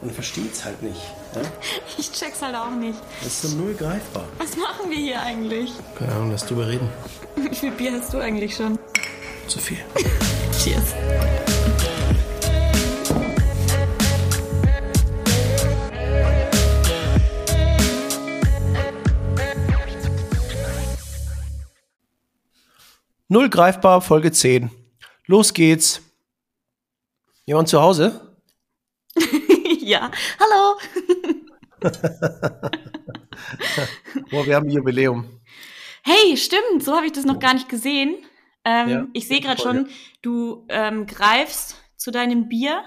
[0.00, 1.00] und versteht's halt nicht.
[1.34, 1.42] Ja?
[1.98, 2.98] Ich check's halt auch nicht.
[3.22, 4.24] Das ist so null greifbar.
[4.38, 5.72] Was machen wir hier eigentlich?
[5.98, 6.88] Keine Ahnung, lass drüber reden.
[7.36, 8.78] Wie viel Bier hast du eigentlich schon?
[9.48, 9.78] Zu viel.
[10.62, 10.94] Cheers.
[23.30, 24.70] Null greifbar, Folge 10.
[25.26, 26.00] Los geht's.
[27.44, 28.27] Jemand zu Hause?
[29.88, 30.10] Ja.
[30.38, 30.78] Hallo.
[34.30, 35.40] Boah, wir haben ein Jubiläum.
[36.02, 38.16] Hey, stimmt, so habe ich das noch gar nicht gesehen.
[38.64, 39.88] Ähm, Ja, ich sehe gerade schon,
[40.22, 42.82] du ähm, greifst zu deinem Bier.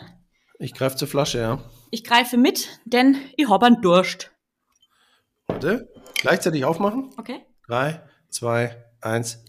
[0.60, 1.64] Ich greife zur Flasche, ja.
[1.90, 4.32] Ich greife mit, denn ich hab einen Durst.
[5.48, 5.90] Warte.
[6.16, 7.10] Gleichzeitig aufmachen.
[7.18, 7.44] Okay?
[7.68, 9.44] Drei, zwei, eins.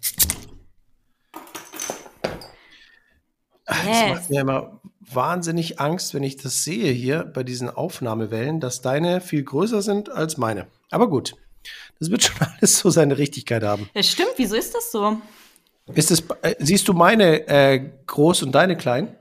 [3.66, 4.08] Ah, Es Yes.
[4.10, 4.80] macht mir immer
[5.10, 10.10] wahnsinnig Angst, wenn ich das sehe hier bei diesen Aufnahmewellen, dass deine viel größer sind
[10.10, 10.66] als meine.
[10.90, 11.34] Aber gut,
[11.98, 13.88] das wird schon alles so seine Richtigkeit haben.
[13.94, 15.18] Das stimmt, wieso ist das so?
[15.94, 19.16] Ist es, äh, siehst du meine äh, groß und deine klein?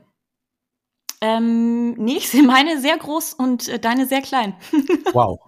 [1.20, 4.54] Ähm, nee, ich sehe meine sehr groß und äh, deine sehr klein.
[5.12, 5.40] Wow.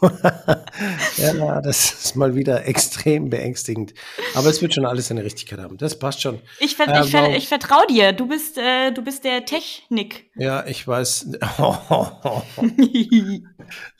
[1.16, 3.94] ja, das ist mal wieder extrem beängstigend.
[4.34, 5.76] Aber es wird schon alles seine Richtigkeit haben.
[5.78, 6.40] Das passt schon.
[6.60, 8.12] Ich, ver Äh, ich, ver warum- ich vertraue dir.
[8.12, 10.30] Du bist, äh, du bist der Technik.
[10.36, 11.28] Ja, ich weiß.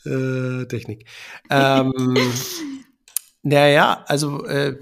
[0.05, 1.07] äh, Technik.
[1.51, 2.17] Ähm,
[3.43, 4.79] naja, also äh,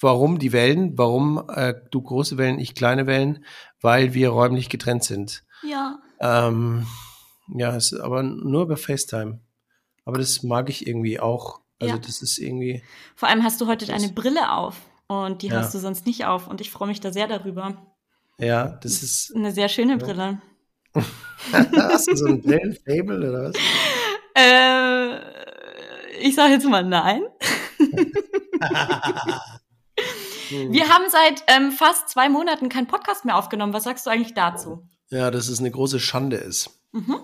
[0.00, 0.96] warum die Wellen?
[0.98, 3.44] Warum äh, du große Wellen, ich kleine Wellen?
[3.80, 5.44] Weil wir räumlich getrennt sind.
[5.62, 5.98] ja.
[6.20, 6.86] Ähm,
[7.54, 9.40] ja, aber nur über FaceTime.
[10.04, 11.60] Aber das mag ich irgendwie auch.
[11.80, 12.00] Also Ja.
[12.00, 12.82] das ist irgendwie.
[13.16, 14.76] Vor allem hast du heute deine Brille auf.
[15.06, 15.56] Und die Ja.
[15.56, 16.46] hast du sonst nicht auf.
[16.46, 17.76] Und ich freue mich da sehr darüber.
[18.38, 19.34] Ja, das ist.
[19.34, 20.40] Eine sehr schöne Brille.
[21.52, 23.56] Hast du so ein Brillenfable oder was?
[24.36, 25.14] Äh,
[26.20, 27.22] ich sage jetzt mal nein.
[30.50, 33.72] Wir haben seit ähm, fast zwei Monaten keinen Podcast mehr aufgenommen.
[33.72, 34.88] Was sagst du eigentlich dazu?
[35.08, 36.70] Ja, dass es eine große Schande ist.
[36.92, 37.16] Mhm.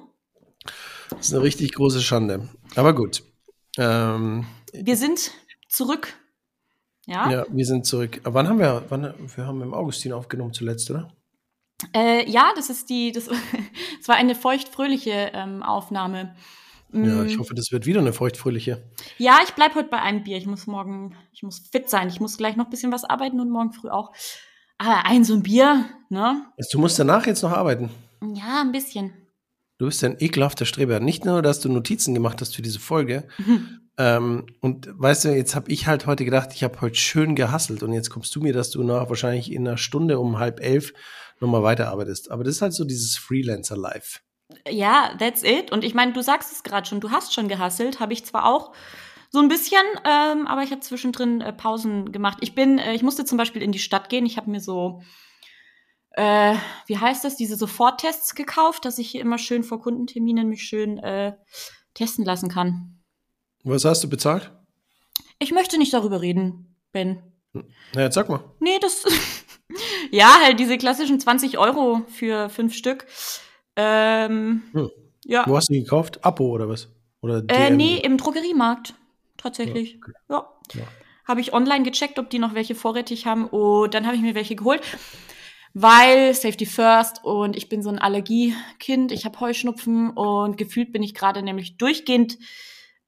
[1.10, 2.48] Das ist eine richtig große Schande.
[2.76, 3.22] Aber gut.
[3.76, 5.32] Ähm, Wir sind
[5.68, 6.14] zurück.
[7.06, 7.30] Ja?
[7.30, 8.20] ja, wir sind zurück.
[8.24, 11.12] Aber wann haben wir, wann, wir haben im Augustin aufgenommen zuletzt, oder?
[11.94, 13.26] Äh, ja, das ist die, das,
[13.98, 16.18] das war eine feuchtfröhliche ähm, Aufnahme.
[16.92, 18.82] Ja, Mm, ich hoffe, das wird wieder eine feuchtfröhliche.
[19.18, 20.36] ja, ich bleib heute bei einem Bier.
[20.36, 22.08] Ich muss morgen, ich muss fit sein.
[22.08, 24.12] Ich muss gleich noch ein bisschen was arbeiten und morgen früh auch.
[24.78, 26.46] Aber ein so ein Bier, ne?
[26.58, 27.90] Also, du musst danach jetzt noch arbeiten.
[28.34, 29.12] Ja, ein bisschen.
[29.80, 31.00] Du bist ein ekelhafter Streber.
[31.00, 33.26] Nicht nur, dass du Notizen gemacht hast für diese Folge.
[33.98, 37.82] Ähm, und weißt du, jetzt habe ich halt heute gedacht, ich habe heute schön gehasselt.
[37.82, 40.94] Und jetzt kommst du mir, dass du nach wahrscheinlich in einer Stunde um halb elf
[41.38, 42.30] nochmal weiterarbeitest.
[42.30, 44.20] Aber das ist halt so dieses Freelancer-Life.
[44.66, 45.70] Ja, that's it.
[45.70, 48.46] Und ich meine, du sagst es gerade schon, du hast schon gehasselt, habe ich zwar
[48.46, 48.72] auch
[49.30, 52.38] so ein bisschen, ähm, aber ich habe zwischendrin äh, Pausen gemacht.
[52.40, 54.24] Ich bin, äh, ich musste zum Beispiel in die Stadt gehen.
[54.24, 55.02] Ich habe mir so,
[56.20, 56.54] äh,
[56.86, 60.98] wie heißt das, diese Soforttests gekauft, dass ich hier immer schön vor Kundenterminen mich schön
[60.98, 61.32] äh,
[61.94, 63.00] testen lassen kann.
[63.64, 64.52] Was hast du bezahlt?
[65.38, 67.22] Ich möchte nicht darüber reden, Ben.
[67.94, 68.44] Na, jetzt sag mal.
[68.60, 69.04] Nee, das.
[70.10, 73.06] ja, halt diese klassischen 20 Euro für fünf Stück.
[73.76, 74.90] Ähm, Hm.
[75.24, 75.44] Ja.
[75.46, 76.22] Wo hast du die gekauft?
[76.22, 76.88] Abo oder was?
[77.22, 78.94] Oder Äh, nee, im Drogeriemarkt.
[79.38, 80.00] Tatsächlich.
[80.28, 80.50] Ja.
[80.74, 80.82] Ja.
[81.26, 83.46] Habe ich online gecheckt, ob die noch welche vorrätig haben.
[83.46, 84.82] Und dann habe ich mir welche geholt.
[85.72, 89.12] Weil Safety First und ich bin so ein Allergiekind.
[89.12, 92.38] Ich habe Heuschnupfen und gefühlt bin ich gerade nämlich durchgehend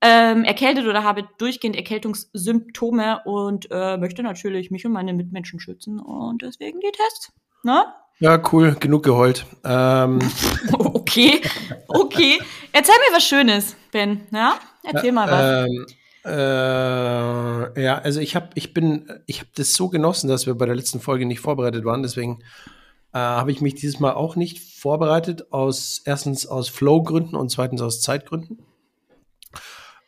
[0.00, 6.00] ähm, erkältet oder habe durchgehend Erkältungssymptome und äh, möchte natürlich mich und meine Mitmenschen schützen.
[6.00, 7.32] Und deswegen die Tests.
[7.62, 7.84] Ne?
[8.18, 9.46] Ja, cool, genug geheult.
[9.64, 10.20] Ähm,
[11.02, 11.42] Okay,
[11.88, 12.38] okay.
[12.72, 14.22] Erzähl mir was Schönes, Ben.
[14.30, 14.54] Ja?
[14.82, 15.68] Erzähl mal was.
[15.68, 15.86] ähm,
[16.24, 20.66] äh, ja, also ich habe, ich bin, ich habe das so genossen, dass wir bei
[20.66, 22.02] der letzten Folge nicht vorbereitet waren.
[22.02, 22.40] Deswegen
[23.12, 25.52] äh, habe ich mich dieses Mal auch nicht vorbereitet.
[25.52, 28.64] Aus erstens aus Flow-Gründen und zweitens aus Zeitgründen.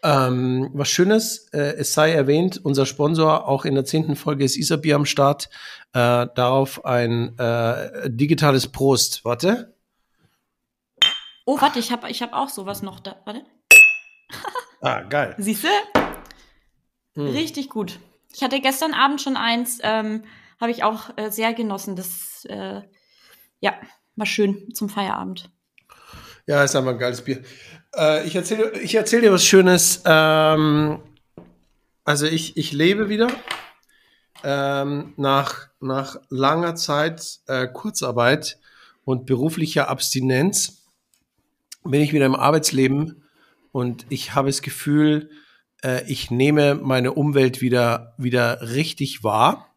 [0.05, 4.57] Ähm, was Schönes, äh, es sei erwähnt, unser Sponsor auch in der zehnten Folge ist
[4.57, 5.49] Isabier am Start.
[5.95, 9.25] Äh, darauf ein äh, digitales Prost.
[9.25, 9.75] Warte.
[11.47, 13.17] Oh, warte, ich habe ich hab auch sowas noch da.
[13.25, 13.45] Warte.
[14.85, 15.35] Ah, geil.
[15.39, 15.69] Siehst du?
[17.15, 17.29] Hm.
[17.29, 18.01] Richtig gut.
[18.35, 20.25] Ich hatte gestern Abend schon eins, ähm,
[20.61, 21.97] habe ich auch äh, sehr genossen.
[21.97, 22.83] Das, äh,
[23.61, 23.73] ja,
[24.17, 25.51] war schön zum Feierabend.
[26.47, 27.43] Ja, ist einfach ein geiles Bier.
[27.97, 30.03] Äh, ich erzähle ich erzähl dir was Schönes.
[30.05, 31.01] Ähm,
[32.05, 33.29] also ich, ich lebe wieder
[34.43, 38.59] ähm, nach, nach langer Zeit äh, Kurzarbeit
[39.07, 40.85] und beruflicher Abstinenz.
[41.85, 43.24] bin ich wieder im Arbeitsleben
[43.75, 45.31] und ich habe das Gefühl,
[45.83, 49.75] äh, ich nehme meine Umwelt wieder, wieder richtig wahr.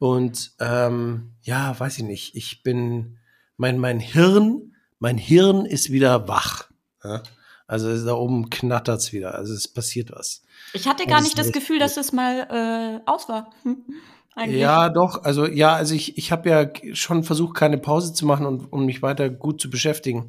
[0.00, 3.20] Und ähm, ja, weiß ich nicht, ich bin,
[3.56, 6.68] mein, mein Hirn, mein Hirn ist wieder wach.
[7.04, 7.22] Ja?
[7.68, 9.36] Also da oben knattert's wieder.
[9.36, 10.42] Also es passiert was.
[10.72, 13.52] Ich hatte gar nicht das Gefühl, dass es mal äh, aus war.
[14.34, 14.60] Eigentlich.
[14.60, 15.22] Ja, doch.
[15.22, 18.84] Also ja, also ich, ich habe ja schon versucht, keine Pause zu machen und um
[18.84, 20.26] mich weiter gut zu beschäftigen.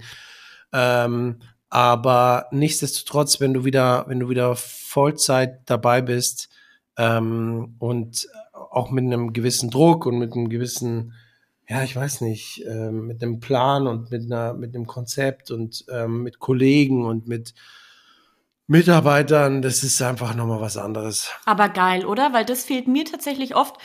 [0.71, 6.49] Ähm, aber nichtsdestotrotz, wenn du wieder, wenn du wieder Vollzeit dabei bist
[6.97, 11.13] ähm, und auch mit einem gewissen Druck und mit einem gewissen,
[11.67, 15.85] ja, ich weiß nicht, ähm, mit einem Plan und mit einer, mit einem Konzept und
[15.91, 17.53] ähm, mit Kollegen und mit
[18.65, 21.31] Mitarbeitern, das ist einfach nochmal was anderes.
[21.45, 22.33] Aber geil, oder?
[22.33, 23.75] Weil das fehlt mir tatsächlich oft,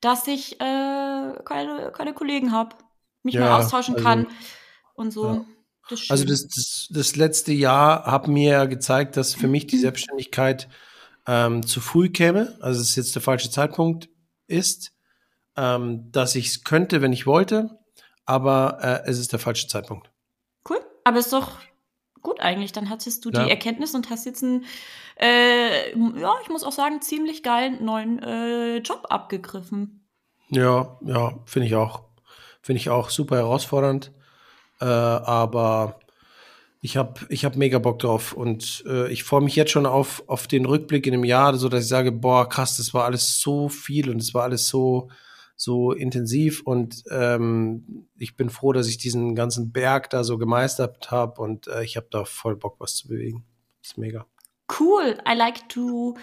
[0.00, 2.76] dass ich äh, keine, keine Kollegen habe,
[3.22, 4.26] mich ja, mal austauschen also, kann
[4.94, 5.26] und so.
[5.26, 5.44] Ja.
[5.88, 10.68] Das also das, das, das letzte Jahr hat mir gezeigt, dass für mich die Selbstständigkeit
[11.26, 14.08] ähm, zu früh käme, also es jetzt der falsche Zeitpunkt
[14.46, 14.92] ist,
[15.56, 17.78] ähm, dass ich es könnte, wenn ich wollte,
[18.24, 20.10] aber äh, es ist der falsche Zeitpunkt.
[20.68, 21.58] Cool, aber ist doch
[22.22, 22.72] gut eigentlich.
[22.72, 23.44] Dann hattest du ja.
[23.44, 24.64] die Erkenntnis und hast jetzt einen,
[25.20, 30.08] äh, ja, ich muss auch sagen, ziemlich geilen neuen äh, Job abgegriffen.
[30.48, 32.04] Ja, ja, finde ich auch.
[32.60, 34.12] Finde ich auch super herausfordernd.
[34.82, 36.00] Äh, aber
[36.80, 40.24] ich habe ich hab mega Bock drauf und äh, ich freue mich jetzt schon auf,
[40.26, 43.38] auf den Rückblick in dem Jahr, so dass ich sage, boah, krass, das war alles
[43.38, 45.08] so viel und es war alles so,
[45.54, 51.12] so intensiv und ähm, ich bin froh, dass ich diesen ganzen Berg da so gemeistert
[51.12, 53.44] habe und äh, ich habe da voll Bock, was zu bewegen.
[53.80, 54.26] Das ist mega.
[54.80, 55.16] Cool.
[55.28, 56.16] I like to,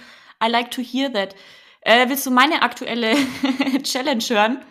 [0.43, 1.33] I like to hear that.
[1.79, 3.15] Äh, willst du meine aktuelle
[3.83, 4.65] Challenge hören?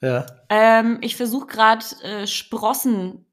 [0.00, 0.24] Ja.
[0.48, 3.25] Ähm, ich versuche gerade äh, Sprossen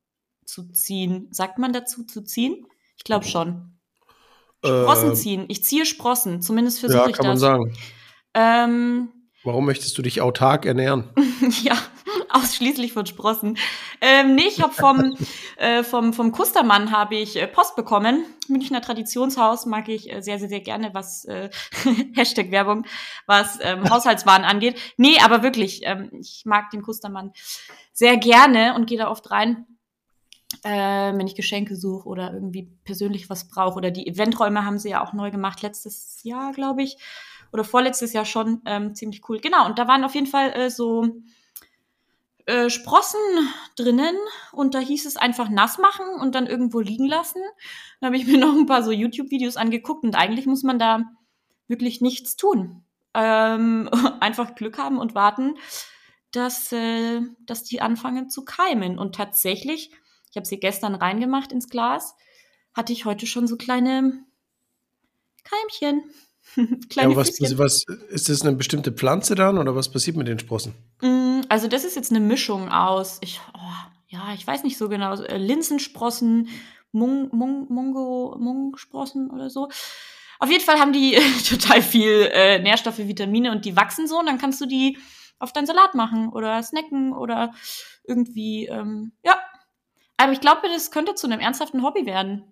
[0.45, 1.27] zu ziehen.
[1.31, 2.65] Sagt man dazu zu ziehen?
[2.97, 3.79] Ich glaube schon.
[4.63, 5.45] Sprossen äh, ziehen.
[5.49, 6.41] Ich ziehe Sprossen.
[6.41, 7.17] Zumindest versuche ja, ich das.
[7.17, 7.73] Ja, kann man sagen.
[8.33, 9.09] Ähm,
[9.43, 11.09] Warum möchtest du dich autark ernähren?
[11.63, 11.77] ja,
[12.29, 13.57] ausschließlich von Sprossen.
[13.99, 15.17] Ähm, nee, ich habe vom,
[15.57, 18.25] äh, vom, vom Kustermann habe ich äh, Post bekommen.
[18.47, 21.49] Münchner Traditionshaus mag ich äh, sehr, sehr, sehr gerne, was äh,
[22.15, 22.85] Hashtag Werbung,
[23.27, 24.79] was ähm, Haushaltswaren angeht.
[24.95, 27.33] Nee, aber wirklich, ähm, ich mag den Kustermann
[27.91, 29.67] sehr gerne und gehe da oft rein.
[30.63, 33.75] Äh, wenn ich Geschenke suche oder irgendwie persönlich was brauche.
[33.75, 36.97] Oder die Eventräume haben sie ja auch neu gemacht, letztes Jahr, glaube ich
[37.53, 39.39] oder vorletztes Jahr schon ähm, ziemlich cool.
[39.39, 41.07] Genau, und da waren auf jeden Fall äh, so
[42.45, 43.19] äh, Sprossen
[43.75, 44.15] drinnen
[44.51, 47.41] und da hieß es einfach nass machen und dann irgendwo liegen lassen.
[48.01, 51.03] Da habe ich mir noch ein paar so YouTube-Videos angeguckt und eigentlich muss man da
[51.67, 52.83] wirklich nichts tun.
[53.13, 53.89] Ähm,
[54.19, 55.55] einfach Glück haben und warten,
[56.31, 58.97] dass, äh, dass die anfangen zu keimen.
[58.97, 59.91] Und tatsächlich,
[60.33, 62.15] ich habe sie gestern reingemacht ins Glas,
[62.73, 64.25] hatte ich heute schon so kleine
[65.43, 66.03] Keimchen.
[66.89, 70.39] Kleine ja, was, was, ist das eine bestimmte Pflanze dann oder was passiert mit den
[70.39, 70.73] Sprossen?
[71.01, 73.59] Mm, also das ist jetzt eine Mischung aus, ich, oh,
[74.07, 76.49] ja, ich weiß nicht so genau, äh, Linsensprossen,
[76.91, 79.69] Mung, Mung, Mungo, Mungsprossen oder so.
[80.39, 81.15] Auf jeden Fall haben die
[81.47, 84.97] total viel äh, Nährstoffe, Vitamine und die wachsen so und dann kannst du die
[85.37, 87.53] auf deinen Salat machen oder snacken oder
[88.03, 89.37] irgendwie, ähm, ja.
[90.17, 92.43] Aber ich glaube, das könnte zu einem ernsthaften Hobby werden.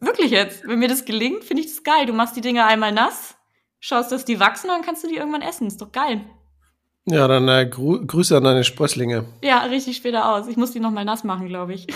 [0.00, 0.66] Wirklich jetzt.
[0.66, 2.06] Wenn mir das gelingt, finde ich das geil.
[2.06, 3.36] Du machst die Dinger einmal nass,
[3.80, 5.66] schaust, dass die wachsen und dann kannst du die irgendwann essen.
[5.66, 6.20] Ist doch geil.
[7.06, 9.26] Ja, dann äh, Gru Grüße an deine Sprösslinge.
[9.42, 10.46] Ja, richtig später aus.
[10.48, 11.86] Ich muss die nochmal nass machen, glaube ich.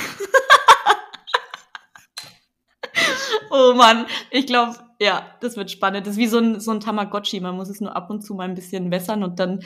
[3.50, 6.06] oh Mann, ich glaube, ja, das wird spannend.
[6.06, 7.40] Das ist wie so ein, so ein Tamagotchi.
[7.40, 9.61] Man muss es nur ab und zu mal ein bisschen wässern und dann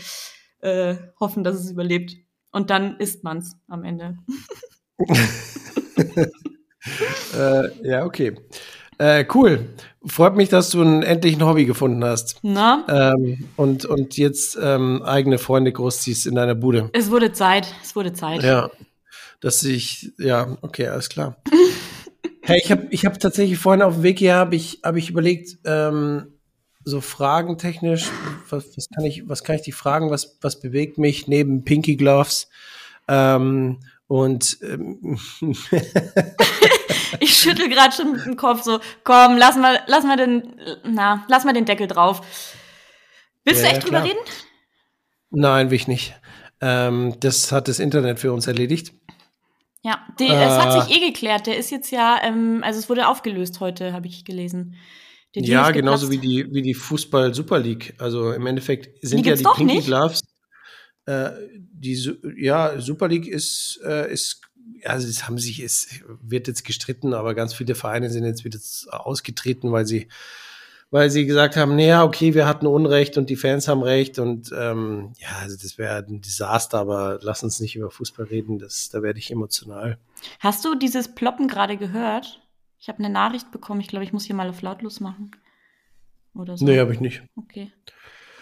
[0.61, 2.17] äh, hoffen, dass es überlebt.
[2.53, 4.19] Und dann isst man es am Ende.
[7.35, 8.37] äh, ja, okay.
[8.99, 9.71] Äh, cool.
[10.07, 12.39] Freut mich, dass du ein, endlich ein Hobby gefunden hast.
[12.43, 12.85] Na?
[12.89, 16.91] Ähm, und, und jetzt ähm, eigene Freunde großziehst in deiner Bude.
[16.93, 17.75] Es wurde Zeit.
[17.83, 18.43] Es wurde Zeit.
[18.43, 18.71] Ja.
[19.41, 21.37] Dass ich, ja, okay, alles klar.
[22.43, 25.11] hey, ich habe ich hab tatsächlich vorhin auf dem Weg hier, habe ich, hab ich
[25.11, 26.35] überlegt, ähm,
[26.85, 28.09] so fragentechnisch,
[28.51, 31.97] was, was, kann ich, was kann ich die fragen, was, was bewegt mich neben Pinky
[31.97, 32.49] Gloves?
[33.09, 35.19] Ähm, und ähm,
[37.21, 41.25] ich schüttel gerade schon mit dem Kopf so, komm, lass mal, lass mal den, na,
[41.29, 42.21] lass mal den Deckel drauf.
[43.45, 44.19] Willst ja, du echt drüber reden?
[45.31, 46.15] Nein, will ich nicht.
[46.61, 48.93] Ähm, das hat das Internet für uns erledigt.
[49.83, 51.47] Ja, die, äh, es hat sich eh geklärt.
[51.47, 54.77] Der ist jetzt ja, ähm, also es wurde aufgelöst heute, habe ich gelesen.
[55.35, 57.95] Ja, genauso wie die, wie die Fußball Super League.
[57.99, 59.87] Also im Endeffekt sind die ja die Pinky nicht?
[59.87, 60.23] Gloves.
[61.07, 61.95] Äh, die
[62.37, 64.43] ja, Super League ist, äh, ist
[64.85, 68.59] also es haben sich, es wird jetzt gestritten, aber ganz viele Vereine sind jetzt wieder
[68.91, 70.09] ausgetreten, weil sie
[70.93, 74.53] weil sie gesagt haben, naja, okay, wir hatten Unrecht und die Fans haben Recht und
[74.55, 78.91] ähm, ja, also das wäre ein Desaster, aber lass uns nicht über Fußball reden, das,
[78.91, 79.97] da werde ich emotional.
[80.39, 82.42] Hast du dieses Ploppen gerade gehört?
[82.83, 85.31] Ich habe eine Nachricht bekommen, ich glaube, ich muss hier mal auf lautlos machen.
[86.35, 86.65] Oder so.
[86.65, 87.23] Nee, habe ich nicht.
[87.37, 87.71] Okay.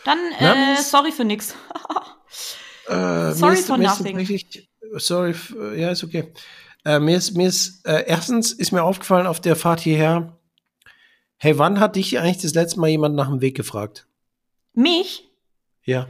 [0.06, 1.54] Dann, äh, sorry für nix.
[2.88, 4.16] äh, sorry for nothing.
[4.16, 5.35] Richtig, sorry,
[5.76, 6.32] ja, ist okay.
[6.87, 10.40] Äh, mir ist, mir ist, äh, erstens ist mir aufgefallen auf der Fahrt hierher,
[11.37, 14.06] Hey, wann hat dich eigentlich das letzte Mal jemand nach dem Weg gefragt?
[14.73, 15.30] Mich?
[15.85, 16.09] Ja.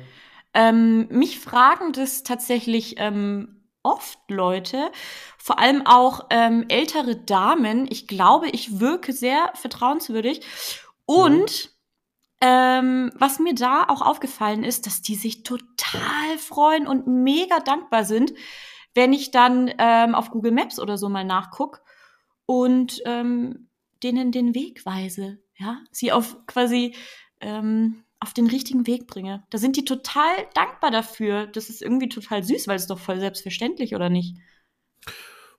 [0.54, 4.90] Ähm, mich fragen das tatsächlich ähm, oft Leute,
[5.38, 7.86] vor allem auch ähm, ältere Damen.
[7.90, 10.40] Ich glaube, ich wirke sehr vertrauenswürdig.
[11.06, 11.70] Und
[12.42, 13.10] mhm.
[13.14, 18.32] was mir da auch aufgefallen ist, dass die sich total freuen und mega dankbar sind,
[18.94, 21.80] wenn ich dann ähm, auf Google Maps oder so mal nachgucke
[22.46, 23.68] und ähm,
[24.02, 26.96] denen den Weg weise, ja, sie auf quasi
[27.40, 29.42] ähm, auf den richtigen Weg bringe.
[29.50, 31.46] Da sind die total dankbar dafür.
[31.46, 34.36] Das ist irgendwie total süß, weil es doch voll selbstverständlich, oder nicht?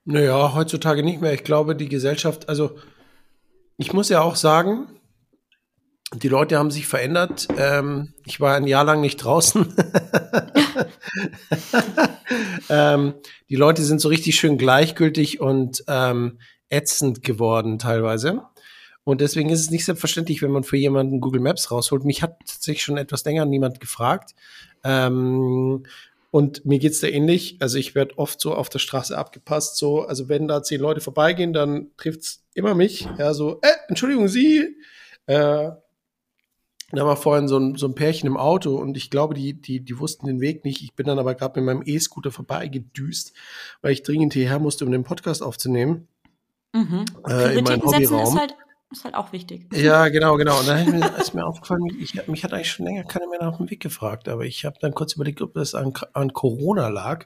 [0.06, 1.34] Naja, heutzutage nicht mehr.
[1.34, 2.77] Ich glaube, die Gesellschaft, also
[3.77, 4.88] ich muss ja auch sagen,
[6.13, 7.48] die Leute haben sich verändert.
[7.58, 9.74] Ähm, ich war ein Jahr lang nicht draußen.
[12.70, 13.13] ähm,
[13.50, 16.39] die Leute sind so richtig schön gleichgültig und ähm,
[16.70, 18.44] ätzend geworden teilweise.
[19.03, 22.05] Und deswegen ist es nicht selbstverständlich, wenn man für jemanden Google Maps rausholt.
[22.05, 24.36] Mich hat tatsächlich schon etwas länger niemand gefragt.
[24.84, 25.84] Ähm,
[26.29, 27.58] und mir geht's da ähnlich.
[27.60, 29.77] Also ich werde oft so auf der Straße abgepasst.
[29.77, 33.08] So, also wenn da zehn Leute vorbeigehen, dann trifft's immer mich.
[33.17, 34.77] Ja, so, äh, Entschuldigung, Sie.
[35.25, 35.72] Äh,
[36.93, 39.79] da war vorhin so ein, so ein Pärchen im Auto und ich glaube, die, die,
[39.79, 40.81] die wussten den Weg nicht.
[40.81, 43.34] Ich bin dann aber gerade mit meinem E-Scooter vorbeigedüst,
[43.81, 46.08] weil ich dringend hierher musste, um den Podcast aufzunehmen.
[46.74, 47.05] Mhm.
[47.27, 48.36] Äh, in meinem Hobbyraum.
[48.36, 48.55] Ist halt,
[48.91, 49.67] ist halt auch wichtig.
[49.74, 50.60] Ja, genau, genau.
[50.60, 53.69] Und dann ist mir aufgefallen, ich, mich hat eigentlich schon länger keiner mehr nach dem
[53.69, 57.25] Weg gefragt, aber ich habe dann kurz überlegt, ob das an, an Corona lag.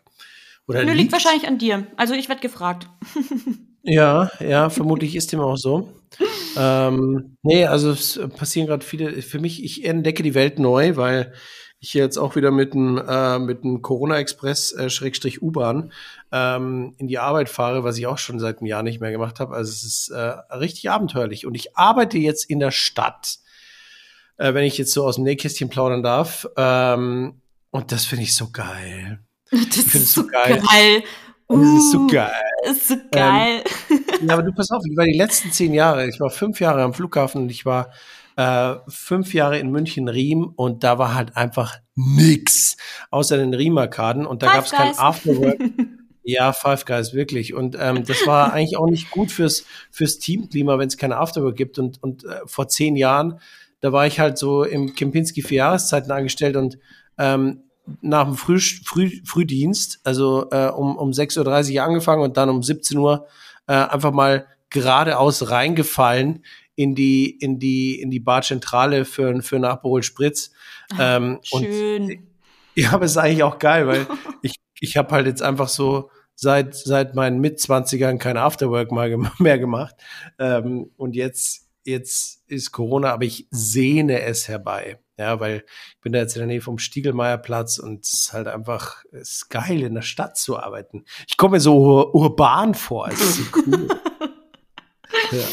[0.67, 0.98] Oder Nö, liegt.
[0.98, 1.86] liegt wahrscheinlich an dir.
[1.95, 2.88] Also ich werde gefragt.
[3.84, 5.93] ja, ja, vermutlich ist dem auch so.
[6.57, 11.34] ähm, nee, also es passieren gerade viele, für mich, ich entdecke die Welt neu, weil
[11.86, 15.92] ich jetzt auch wieder mit dem äh, mit dem Corona Express äh, Schrägstrich U-Bahn
[16.32, 19.39] ähm, in die Arbeit fahre, was ich auch schon seit einem Jahr nicht mehr gemacht
[19.39, 19.56] habe.
[19.56, 20.20] Also es ist äh,
[20.56, 21.46] richtig abenteuerlich.
[21.46, 23.38] Und ich arbeite jetzt in der Stadt,
[24.38, 26.48] äh, wenn ich jetzt so aus dem Nähkästchen plaudern darf.
[26.58, 29.20] Ähm, und das finde ich so geil.
[29.51, 30.62] Das ich ist so geil.
[30.68, 31.04] geil.
[31.48, 32.32] Uh, das ist so geil.
[32.63, 33.63] Ist so geil.
[33.92, 36.60] Ähm, ja, aber du pass auf, ich war die letzten zehn Jahre, ich war fünf
[36.60, 37.92] Jahre am Flughafen und ich war
[38.36, 42.77] äh, fünf Jahre in München Riem und da war halt einfach nix
[43.10, 45.60] außer den Riemarkaden und da gab es kein Afterwork.
[46.27, 47.54] Ja, Five Guys, wirklich.
[47.54, 51.56] Und ähm, das war eigentlich auch nicht gut fürs, fürs Teamklima, wenn es keine Afterwork
[51.56, 51.77] gibt.
[51.77, 53.39] Und, und äh, vor zehn Jahren,
[53.80, 56.80] da war ich halt so im Kempinski für Jahreszeiten angestellt und
[57.20, 57.62] ähm,
[58.01, 62.63] nach dem Früh, Früh, Frühdienst, also äh, um, um 6.30 Uhr angefangen und dann um
[62.63, 63.27] 17 Uhr
[63.68, 66.44] äh, einfach mal geradeaus reingefallen
[66.75, 69.65] in die, in die, in die Barzentrale für, für einen.
[69.65, 69.79] Ah,
[71.00, 72.03] ähm, schön.
[72.03, 72.20] Und,
[72.75, 74.08] ja, aber ist eigentlich auch geil, weil
[74.41, 79.58] ich, ich habe halt jetzt einfach so seit, seit meinen Mitzwanzigern kein Afterwork mal mehr
[79.58, 79.96] gemacht.
[80.38, 85.00] Ähm, und jetzt, jetzt ist Corona, aber ich sehne es herbei.
[85.17, 85.63] Ja, weil
[85.96, 89.36] ich bin da jetzt in der Nähe vom Stiegelmeierplatz und es ist halt einfach, es
[89.36, 91.05] ist geil, in der Stadt zu arbeiten.
[91.25, 93.88] Ich komme mir so ur urban vor, es ist so cool.
[95.32, 95.48] ja.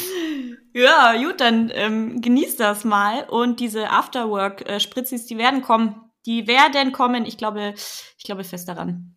[0.75, 3.25] Ja, gut, dann ähm, genießt das mal.
[3.29, 6.01] Und diese Afterwork-Spritzis, die werden kommen.
[6.25, 7.27] Die werden kommen.
[7.27, 9.15] Ich glaube, ich glaube fest daran.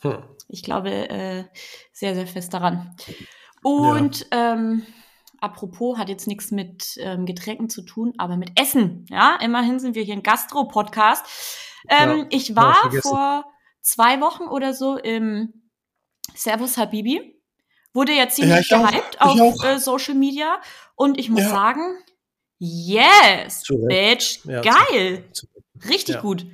[0.00, 0.22] Hm.
[0.48, 1.44] Ich glaube äh,
[1.92, 2.94] sehr, sehr fest daran.
[3.62, 4.52] Und ja.
[4.52, 4.86] ähm,
[5.40, 9.06] apropos, hat jetzt nichts mit ähm, Getränken zu tun, aber mit Essen.
[9.08, 11.26] Ja, immerhin sind wir hier ein Gastro-Podcast.
[11.88, 13.44] Ähm, ja, ich war vor
[13.80, 15.52] zwei Wochen oder so im
[16.34, 17.33] Servus Habibi.
[17.94, 20.60] Wurde ja ziemlich ja, gehypt auch, auf äh, Social Media.
[20.96, 21.48] Und ich muss ja.
[21.48, 21.96] sagen,
[22.58, 25.24] yes, Bitch, ja, geil.
[25.88, 26.44] Richtig gut.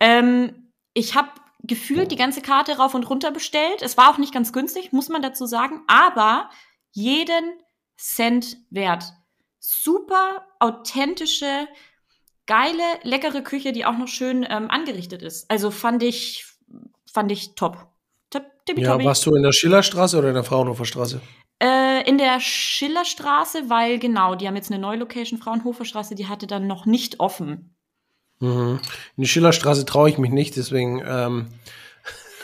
[0.00, 1.30] Ähm, ich habe
[1.62, 3.82] gefühlt die ganze Karte rauf und runter bestellt.
[3.82, 6.50] Es war auch nicht ganz günstig, muss man dazu sagen, aber
[6.92, 7.52] jeden
[7.96, 9.04] Cent wert.
[9.58, 11.68] Super authentische,
[12.46, 15.50] geile, leckere Küche, die auch noch schön ähm, angerichtet ist.
[15.50, 16.46] Also fand ich,
[17.12, 17.87] fand ich top.
[18.76, 21.20] Ja, warst du in der Schillerstraße oder in der Fraunhofer Straße?
[21.60, 26.28] Äh, in der Schillerstraße, weil genau, die haben jetzt eine neue Location, Fraunhofer Straße, die
[26.28, 27.74] hatte dann noch nicht offen.
[28.40, 28.80] Mhm.
[29.16, 31.48] In die Schillerstraße traue ich mich nicht, deswegen ähm,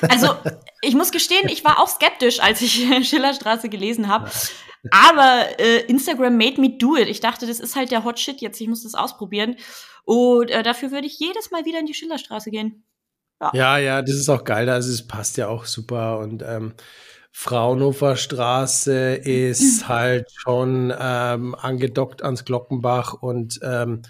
[0.11, 0.35] Also,
[0.83, 4.31] ich muss gestehen, ich war auch skeptisch, als ich Schillerstraße gelesen habe.
[4.90, 7.09] Aber äh, Instagram made me do it.
[7.09, 8.61] Ich dachte, das ist halt der Hot Shit jetzt.
[8.61, 9.57] Ich muss das ausprobieren.
[10.04, 12.85] Und äh, dafür würde ich jedes Mal wieder in die Schillerstraße gehen.
[13.53, 14.69] Ja, ja, ja das ist auch geil.
[14.69, 16.19] Also es passt ja auch super.
[16.19, 16.75] Und ähm,
[17.37, 19.89] Fraunhofer Straße ist mhm.
[19.89, 24.03] halt schon ähm, angedockt ans Glockenbach und ähm,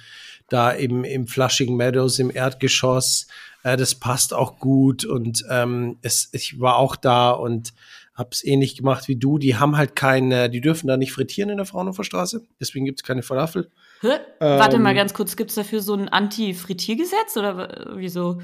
[0.49, 3.26] da im, im Flushing Meadows im Erdgeschoss.
[3.62, 7.73] Äh, das passt auch gut und ähm, es, ich war auch da und
[8.14, 9.38] hab's ähnlich gemacht wie du.
[9.38, 13.03] Die haben halt keine, die dürfen da nicht frittieren in der Fraunhofer Straße, deswegen gibt's
[13.03, 13.71] keine Falafel.
[14.03, 14.09] Hä?
[14.41, 18.38] Ähm, Warte mal ganz kurz, gibt's dafür so ein Anti-Frittiergesetz oder wieso?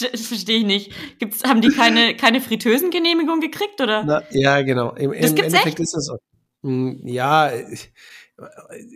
[0.00, 0.92] Das verstehe ich nicht.
[1.18, 4.04] Gibt's, haben die keine, keine Fritteusengenehmigung gekriegt, oder?
[4.04, 4.94] Na, ja, genau.
[4.94, 5.80] Im, das im gibt's Endeffekt echt?
[5.80, 6.18] ist das so.
[6.62, 7.92] Hm, ja, ich,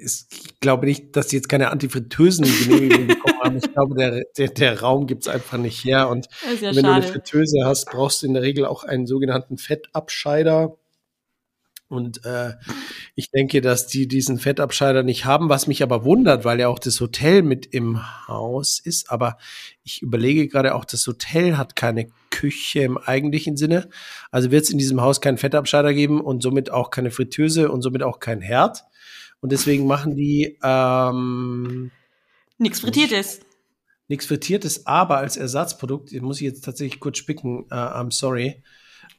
[0.02, 3.56] ich glaube nicht, dass die jetzt keine Antifritteusen-Genehmigung bekommen haben.
[3.58, 6.08] Ich glaube, der, der, der Raum gibt's einfach nicht her.
[6.08, 6.82] Und ja wenn schade.
[6.82, 10.76] du eine Fritteuse hast, brauchst du in der Regel auch einen sogenannten Fettabscheider.
[11.88, 12.54] Und äh,
[13.18, 16.78] ich denke, dass die diesen Fettabscheider nicht haben, was mich aber wundert, weil ja auch
[16.78, 19.10] das Hotel mit im Haus ist.
[19.10, 19.38] Aber
[19.82, 23.90] ich überlege gerade auch, das Hotel hat keine Küche im eigentlichen Sinne.
[24.30, 27.82] Also wird es in diesem Haus keinen Fettabscheider geben und somit auch keine Fritteuse und
[27.82, 28.84] somit auch kein Herd.
[29.40, 31.90] Und deswegen machen die ähm,
[32.56, 33.40] nichts Frittiertes.
[34.06, 38.62] Nichts Frittiertes, aber als Ersatzprodukt, muss ich jetzt tatsächlich kurz spicken, uh, I'm sorry.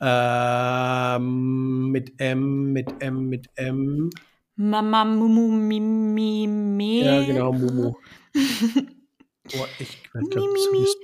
[0.01, 4.09] Ähm, mit M, mit M, mit M.
[4.55, 7.95] Mama Mumu Mimi Mi, Ja, genau, Mumu.
[8.35, 10.97] oh, ich glaube, das ist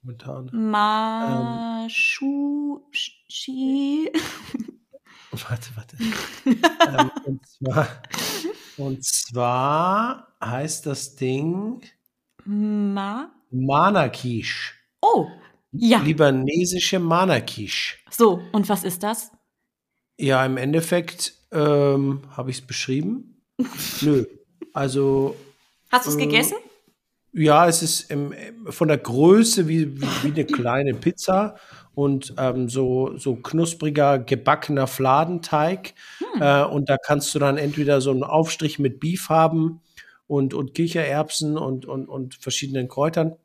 [0.00, 0.46] Kommentare.
[0.52, 4.10] Ma ähm, Schu Shi.
[5.30, 5.96] Warte, warte.
[6.46, 8.02] ähm, und, zwar,
[8.78, 11.82] und zwar heißt das Ding
[12.46, 14.74] Ma Manakish.
[15.02, 15.26] Oh,
[15.72, 15.98] ja.
[15.98, 18.04] Libanesische Manakish.
[18.10, 19.32] So, und was ist das?
[20.18, 23.42] Ja, im Endeffekt ähm, habe ich es beschrieben.
[24.00, 24.24] Nö.
[24.72, 25.36] Also.
[25.90, 26.56] Hast du es äh, gegessen?
[27.32, 28.34] Ja, es ist im,
[28.68, 31.56] von der Größe wie, wie, wie eine kleine Pizza
[31.94, 35.94] und ähm, so, so knuspriger, gebackener Fladenteig.
[36.18, 36.42] Hm.
[36.42, 39.82] Äh, und da kannst du dann entweder so einen Aufstrich mit Beef haben
[40.26, 43.36] und, und Kichererbsen und, und, und verschiedenen Kräutern.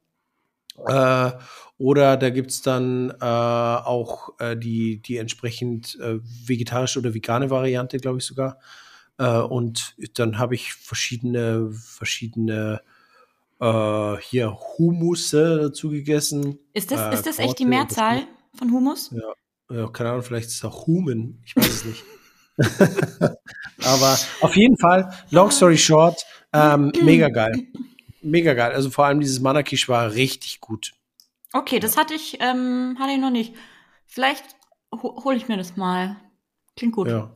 [0.87, 1.31] Äh,
[1.77, 7.97] oder da gibt's dann äh, auch äh, die, die entsprechend äh, vegetarische oder vegane Variante,
[7.97, 8.59] glaube ich sogar.
[9.17, 12.81] Äh, und dann habe ich verschiedene, verschiedene
[13.59, 16.59] äh, hier Humusse dazu gegessen.
[16.73, 18.23] Ist das, ist das echt die Mehrzahl
[18.55, 19.11] von Humus?
[19.11, 22.03] Ja, ja, keine Ahnung, vielleicht ist es auch Humen, ich weiß es nicht.
[23.83, 27.53] Aber auf jeden Fall, long story short, ähm, mega geil.
[28.23, 28.71] Mega geil.
[28.71, 30.93] Also vor allem dieses Manakish war richtig gut.
[31.51, 33.53] Okay, das hatte ich, ähm, hatte ich noch nicht.
[34.05, 34.43] Vielleicht
[34.91, 36.17] ho hole ich mir das mal.
[36.75, 37.07] Klingt gut.
[37.07, 37.35] Ja.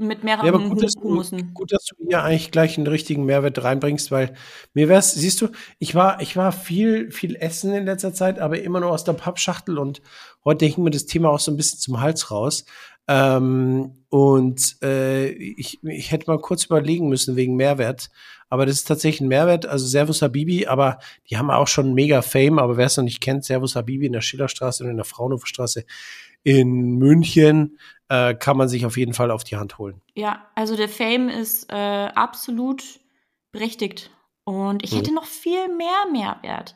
[0.00, 1.24] Mit mehreren ja, aber gut, dass du,
[1.54, 4.34] gut, dass du hier eigentlich gleich einen richtigen Mehrwert reinbringst, weil
[4.72, 5.48] mir wär's, siehst du,
[5.80, 9.14] ich war, ich war viel, viel essen in letzter Zeit, aber immer nur aus der
[9.14, 10.00] Pappschachtel und
[10.44, 12.64] heute hing mir das Thema auch so ein bisschen zum Hals raus.
[13.08, 18.10] Ähm, und äh, ich, ich hätte mal kurz überlegen müssen wegen Mehrwert.
[18.50, 19.66] Aber das ist tatsächlich ein Mehrwert.
[19.66, 22.58] Also Servus Habibi, aber die haben auch schon mega Fame.
[22.58, 25.84] Aber wer es noch nicht kennt, Servus Habibi in der Schillerstraße und in der Fraunhoferstraße
[26.44, 30.00] in München äh, kann man sich auf jeden Fall auf die Hand holen.
[30.14, 33.00] Ja, also der Fame ist äh, absolut
[33.52, 34.10] berechtigt.
[34.44, 34.98] Und ich hm.
[34.98, 36.74] hätte noch viel mehr Mehrwert.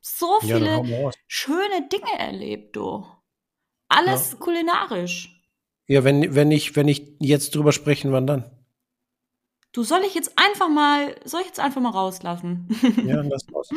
[0.00, 3.04] So viele ja, schöne Dinge erlebt, du.
[3.88, 4.38] Alles ja.
[4.38, 5.39] kulinarisch.
[5.90, 8.44] Ja, wenn, wenn, ich, wenn ich jetzt drüber sprechen, wann dann?
[9.72, 12.68] Du soll ich jetzt einfach mal, soll ich jetzt einfach mal rauslassen?
[13.04, 13.70] Ja, lass raus.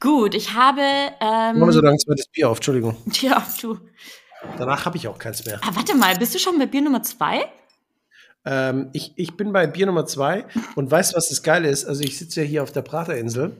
[0.00, 0.80] Gut, ich habe.
[0.80, 2.96] Ähm, Machen wir so langsam das Bier auf, Entschuldigung.
[3.20, 3.78] Ja, du.
[4.58, 5.60] Danach habe ich auch keins mehr.
[5.62, 7.52] Ah, warte mal, bist du schon bei Bier Nummer zwei?
[8.44, 11.84] Ähm, ich, ich bin bei Bier Nummer zwei und weißt, was das Geile ist?
[11.84, 13.56] Also, ich sitze ja hier auf der Praterinsel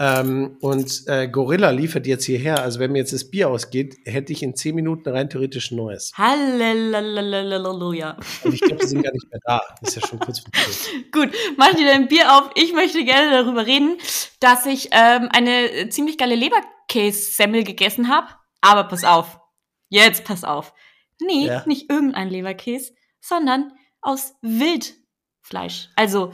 [0.00, 2.62] ähm, und äh, Gorilla liefert jetzt hierher.
[2.62, 5.76] Also wenn mir jetzt das Bier ausgeht, hätte ich in zehn Minuten rein theoretisch ein
[5.76, 6.12] neues.
[6.14, 8.16] Halleluja.
[8.44, 9.60] Und ich glaube, die sind gar nicht mehr da.
[9.82, 10.52] ist ja schon kurz vor
[11.12, 12.50] Gut, mach dir dein Bier auf.
[12.54, 13.98] Ich möchte gerne darüber reden,
[14.38, 18.28] dass ich ähm, eine ziemlich geile Leberkäse-Semmel gegessen habe.
[18.60, 19.40] Aber pass auf.
[19.88, 20.74] Jetzt pass auf.
[21.20, 21.64] Nee, ja.
[21.66, 25.88] nicht irgendein Leberkäse, sondern aus Wildfleisch.
[25.96, 26.32] Also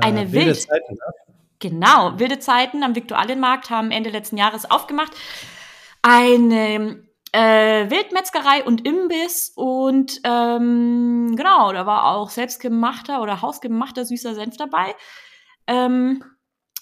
[0.00, 0.62] eine äh, Wild.
[0.62, 1.00] Zeiten, ne?
[1.62, 5.12] Genau, wilde Zeiten am Viktualienmarkt haben Ende letzten Jahres aufgemacht.
[6.02, 14.34] Eine äh, Wildmetzgerei und Imbiss und ähm, genau, da war auch selbstgemachter oder hausgemachter süßer
[14.34, 14.96] Senf dabei.
[15.68, 16.24] Ähm,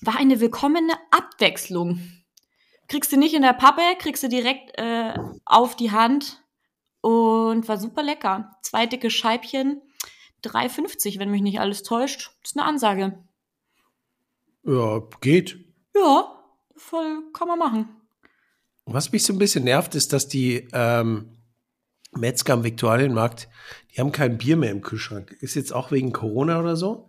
[0.00, 2.00] war eine willkommene Abwechslung.
[2.88, 5.12] kriegst du nicht in der Pappe, kriegst du direkt äh,
[5.44, 6.42] auf die Hand
[7.02, 8.56] und war super lecker.
[8.62, 9.82] Zwei dicke Scheibchen,
[10.42, 12.30] 3,50, wenn mich nicht alles täuscht.
[12.42, 13.22] Ist eine Ansage.
[14.64, 15.58] Ja, geht.
[15.94, 16.32] Ja,
[16.76, 17.88] voll kann man machen.
[18.86, 21.36] Was mich so ein bisschen nervt, ist, dass die ähm,
[22.12, 23.48] Metzger am Viktualienmarkt,
[23.92, 25.36] die haben kein Bier mehr im Kühlschrank.
[25.40, 27.08] Ist jetzt auch wegen Corona oder so?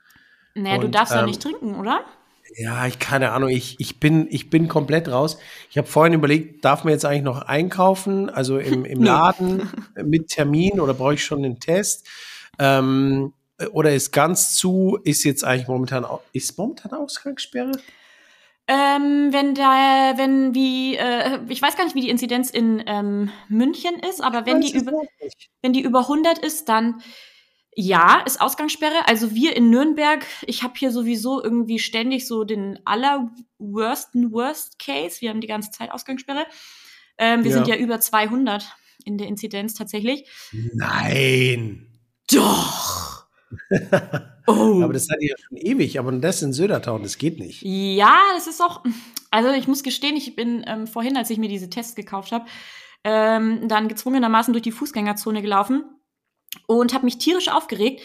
[0.54, 2.02] Naja, du Und, darfst ja ähm, nicht trinken, oder?
[2.58, 3.50] Ja, ich keine Ahnung.
[3.50, 5.38] Ich, ich, bin, ich bin komplett raus.
[5.70, 9.02] Ich habe vorhin überlegt, darf man jetzt eigentlich noch einkaufen, also im, im.
[9.04, 9.70] Laden
[10.04, 12.08] mit Termin oder brauche ich schon den Test?
[12.60, 13.34] Ähm,
[13.70, 15.00] oder ist ganz zu?
[15.04, 17.72] Ist jetzt eigentlich momentan ist momentan Ausgangssperre?
[18.68, 23.32] Ähm, wenn da, wenn wie, äh, ich weiß gar nicht, wie die Inzidenz in ähm,
[23.50, 24.94] München ist, aber wenn die über,
[25.62, 27.02] wenn die über 100 ist, dann
[27.76, 29.08] ja, ist Ausgangssperre.
[29.08, 35.22] Also wir in Nürnberg, ich habe hier sowieso irgendwie ständig so den allerworsten Worst Case.
[35.22, 36.46] Wir haben die ganze Zeit Ausgangssperre.
[37.18, 37.58] Ähm, wir Ja.
[37.58, 40.30] sind ja über 200 in der Inzidenz tatsächlich.
[40.52, 41.88] Nein.
[42.32, 43.21] Doch.
[44.48, 44.82] Oh.
[44.84, 47.62] Aber das seid ihr ja schon ewig, aber das in Södertown, das geht nicht.
[47.64, 48.84] Ja, das ist auch.
[49.30, 52.46] Also ich muss gestehen, ich bin ähm, vorhin, als ich mir diese Tests gekauft habe,
[53.04, 55.84] ähm, dann gezwungenermaßen durch die Fußgängerzone gelaufen
[56.68, 58.02] und habe mich tierisch aufgeregt,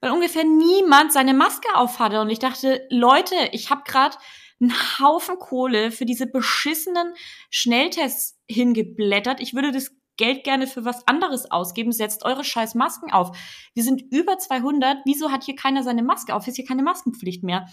[0.00, 2.20] weil ungefähr niemand seine Maske aufhatte.
[2.20, 4.16] Und ich dachte, Leute, ich habe gerade
[4.60, 7.14] einen Haufen Kohle für diese beschissenen
[7.50, 9.40] Schnelltests hingeblättert.
[9.40, 11.92] Ich würde das Geld gerne für was anderes ausgeben.
[11.92, 13.36] Setzt eure scheiß Masken auf.
[13.74, 14.98] Wir sind über 200.
[15.04, 16.46] Wieso hat hier keiner seine Maske auf?
[16.46, 17.66] Ist hier keine Maskenpflicht mehr?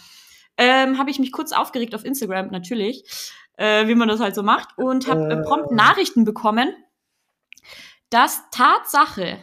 [0.57, 3.03] Ähm, habe ich mich kurz aufgeregt auf Instagram, natürlich,
[3.57, 6.73] äh, wie man das halt so macht, und habe äh, prompt Nachrichten bekommen,
[8.09, 9.39] dass Tatsache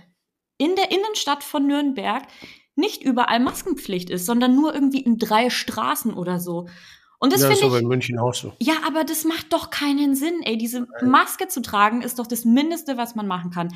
[0.59, 2.25] in der Innenstadt von Nürnberg
[2.77, 6.69] nicht überall Maskenpflicht ist, sondern nur irgendwie in drei Straßen oder so.
[7.19, 7.83] Und das ja, finde aber ich.
[7.83, 8.53] in München auch so.
[8.61, 10.57] Ja, aber das macht doch keinen Sinn, ey.
[10.57, 13.69] Diese Maske zu tragen ist doch das Mindeste, was man machen kann.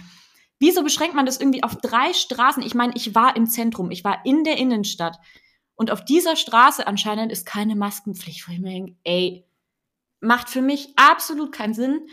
[0.61, 2.63] Wieso beschränkt man das irgendwie auf drei Straßen?
[2.63, 5.19] Ich meine, ich war im Zentrum, ich war in der Innenstadt.
[5.75, 8.47] Und auf dieser Straße anscheinend ist keine Maskenpflicht.
[8.47, 9.45] Wo ich mir denke, ey,
[10.21, 12.07] macht für mich absolut keinen Sinn.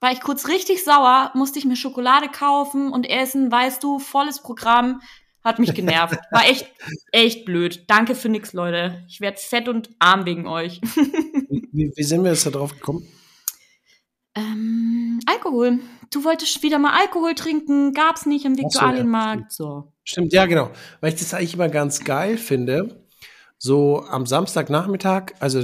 [0.00, 4.42] War ich kurz richtig sauer, musste ich mir Schokolade kaufen und essen, weißt du, volles
[4.42, 5.00] Programm.
[5.44, 6.16] Hat mich genervt.
[6.30, 6.66] War echt,
[7.12, 7.84] echt blöd.
[7.86, 9.04] Danke für nix, Leute.
[9.08, 10.80] Ich werd fett und arm wegen euch.
[11.72, 13.06] Wie, wie sind wir jetzt da drauf gekommen?
[14.36, 15.80] Ähm, Alkohol.
[16.10, 19.52] Du wolltest wieder mal Alkohol trinken, gab's nicht im Viktualienmarkt.
[19.52, 19.92] So.
[20.04, 20.70] Stimmt, ja, genau.
[21.00, 23.04] Weil ich das eigentlich immer ganz geil finde.
[23.58, 25.62] So am Samstagnachmittag, also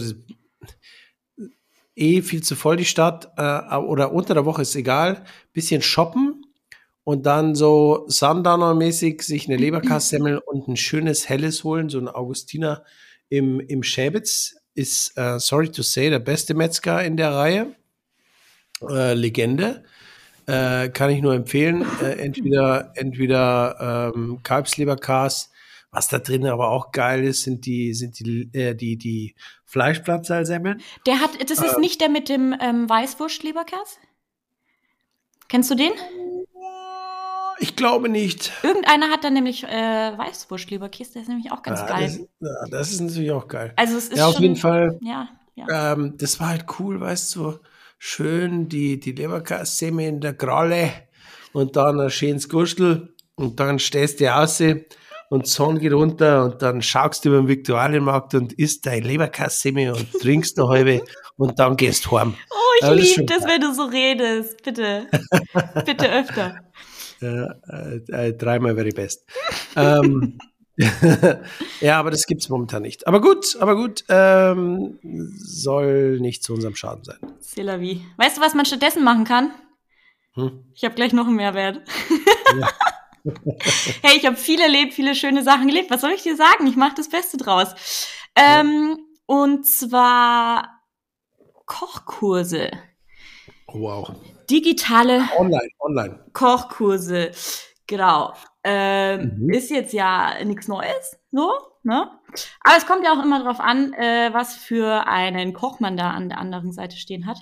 [1.94, 6.44] eh viel zu voll die Stadt, äh, oder unter der Woche ist egal, bisschen shoppen
[7.10, 12.84] und dann so Sundowner-mäßig sich eine Leberkassemmel und ein schönes Helles holen, so ein Augustiner
[13.28, 17.74] im, im Schäbitz ist, äh, sorry to say, der beste Metzger in der Reihe.
[18.88, 19.82] Äh, Legende.
[20.46, 21.84] Äh, kann ich nur empfehlen.
[22.00, 25.50] Äh, entweder entweder ähm, Kalbsleberkas,
[25.90, 30.80] was da drin aber auch geil ist, sind die sind die äh, die die Fleischplatzsalsemmeln.
[31.06, 33.98] Der hat, das ist nicht der mit dem ähm, Weißwurst-Leberkäse?
[35.48, 35.90] Kennst du den?
[37.60, 38.52] Ich glaube nicht.
[38.62, 42.06] Irgendeiner hat da nämlich äh, Weißwurst-Leberkäse, der ist nämlich auch ganz Ja, geil.
[42.06, 43.72] das, ja, das ist natürlich auch geil.
[43.76, 44.98] also es ist Ja, auf schon, jeden Fall.
[45.02, 45.92] Ja, ja.
[45.92, 47.58] Ähm, das war halt cool, weißt du,
[47.98, 50.90] schön die, die Leberkassemme in der Kralle
[51.52, 54.60] und dann ein schönes Gustel und dann stehst du aus
[55.28, 59.06] und die Sonne geht runter und dann schaust du über den Viktualienmarkt und isst deine
[59.06, 61.02] Leberkassemme und trinkst eine halbe
[61.36, 62.34] und dann gehst du heim.
[62.50, 64.62] Oh, ich das liebe das, wenn du so redest.
[64.62, 65.06] Bitte.
[65.84, 66.56] Bitte öfter.
[67.20, 69.24] Äh, äh, dreimal very best.
[69.76, 70.38] ähm,
[71.80, 73.06] ja, aber das gibt's momentan nicht.
[73.06, 74.98] Aber gut, aber gut, ähm,
[75.36, 77.18] soll nicht zu unserem Schaden sein.
[77.42, 78.00] C'est la vie.
[78.16, 79.52] Weißt du, was man stattdessen machen kann?
[80.34, 80.64] Hm?
[80.74, 81.82] Ich habe gleich noch einen Mehrwert.
[84.02, 85.90] hey, ich habe viel erlebt, viele schöne Sachen gelebt.
[85.90, 86.66] Was soll ich dir sagen?
[86.66, 87.74] Ich mache das Beste draus.
[88.34, 90.80] Ähm, und zwar
[91.66, 92.70] Kochkurse.
[93.66, 94.14] Wow.
[94.50, 96.24] Digitale Online, online.
[96.32, 97.30] Kochkurse.
[97.86, 98.34] Genau.
[98.64, 99.50] Ähm, Mhm.
[99.50, 101.50] Ist jetzt ja nichts Neues, so,
[101.82, 102.10] ne?
[102.62, 106.10] Aber es kommt ja auch immer drauf an, äh, was für einen Koch man da
[106.10, 107.38] an der anderen Seite stehen hat.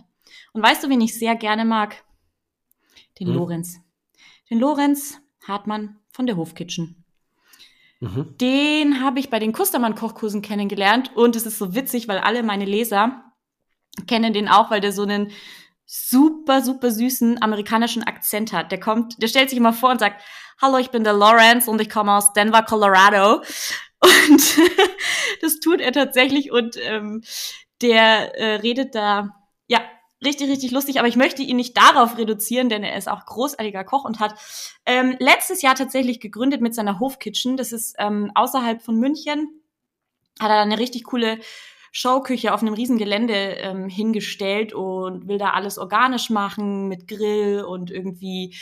[0.53, 2.05] Und weißt du, wen ich sehr gerne mag?
[3.19, 3.35] Den Hm.
[3.35, 3.77] Lorenz.
[4.51, 7.05] Den Lorenz Hartmann von der Hofkitchen.
[8.01, 8.37] Mhm.
[8.41, 12.65] Den habe ich bei den Kustermann-Kochkursen kennengelernt und es ist so witzig, weil alle meine
[12.65, 13.25] Leser
[14.07, 15.33] kennen den auch, weil der so einen
[15.91, 18.71] super, super süßen amerikanischen Akzent hat.
[18.71, 20.23] Der kommt, der stellt sich immer vor und sagt,
[20.61, 23.43] hallo, ich bin der Lawrence und ich komme aus Denver, Colorado.
[24.01, 24.59] Und
[25.41, 27.25] das tut er tatsächlich und ähm,
[27.83, 29.35] der äh, redet da,
[29.67, 29.81] ja,
[30.25, 33.83] richtig, richtig lustig, aber ich möchte ihn nicht darauf reduzieren, denn er ist auch großartiger
[33.83, 34.37] Koch und hat
[34.87, 37.57] ähm, letztes Jahr tatsächlich gegründet mit seiner Hofkitchen.
[37.57, 39.49] Das ist ähm, außerhalb von München.
[40.39, 41.41] Hat er eine richtig coole
[41.93, 47.63] Showküche auf einem riesen Gelände ähm, hingestellt und will da alles organisch machen mit Grill
[47.65, 48.55] und irgendwie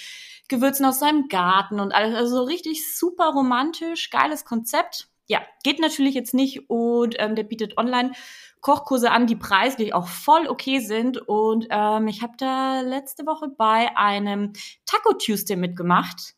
[0.48, 2.14] Gewürzen aus seinem Garten und alles.
[2.14, 5.08] Also richtig super romantisch, geiles Konzept.
[5.28, 8.12] Ja, geht natürlich jetzt nicht und ähm, der bietet online
[8.60, 11.18] Kochkurse an, die preislich auch voll okay sind.
[11.18, 14.52] Und ähm, ich habe da letzte Woche bei einem
[14.86, 16.34] Taco Tuesday mitgemacht.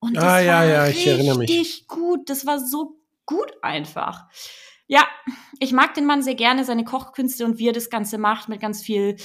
[0.00, 1.50] Und das Ah, ja, war ja, ich erinnere mich.
[1.50, 2.28] richtig gut.
[2.28, 4.26] Das war so gut einfach.
[4.92, 5.06] Ja,
[5.58, 8.60] ich mag den Mann sehr gerne, seine Kochkünste und wie er das Ganze macht, mit
[8.60, 9.16] ganz viel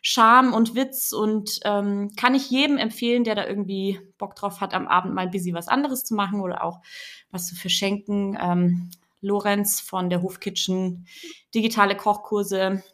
[0.00, 4.72] Charme und Witz und ähm, kann ich jedem empfehlen, der da irgendwie Bock drauf hat,
[4.72, 6.80] am Abend mal ein bisschen was anderes zu machen oder auch
[7.32, 8.38] was zu verschenken.
[8.40, 11.08] Ähm, Lorenz von der Hofkitchen,
[11.52, 12.84] digitale Kochkurse.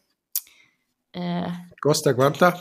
[1.13, 1.51] Äh,
[1.83, 2.59] Costa Quanta?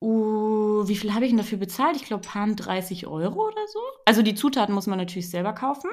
[0.00, 1.96] uh, wie viel habe ich denn dafür bezahlt?
[1.96, 3.80] Ich glaube, paar 30 Euro oder so.
[4.06, 5.90] Also die Zutaten muss man natürlich selber kaufen.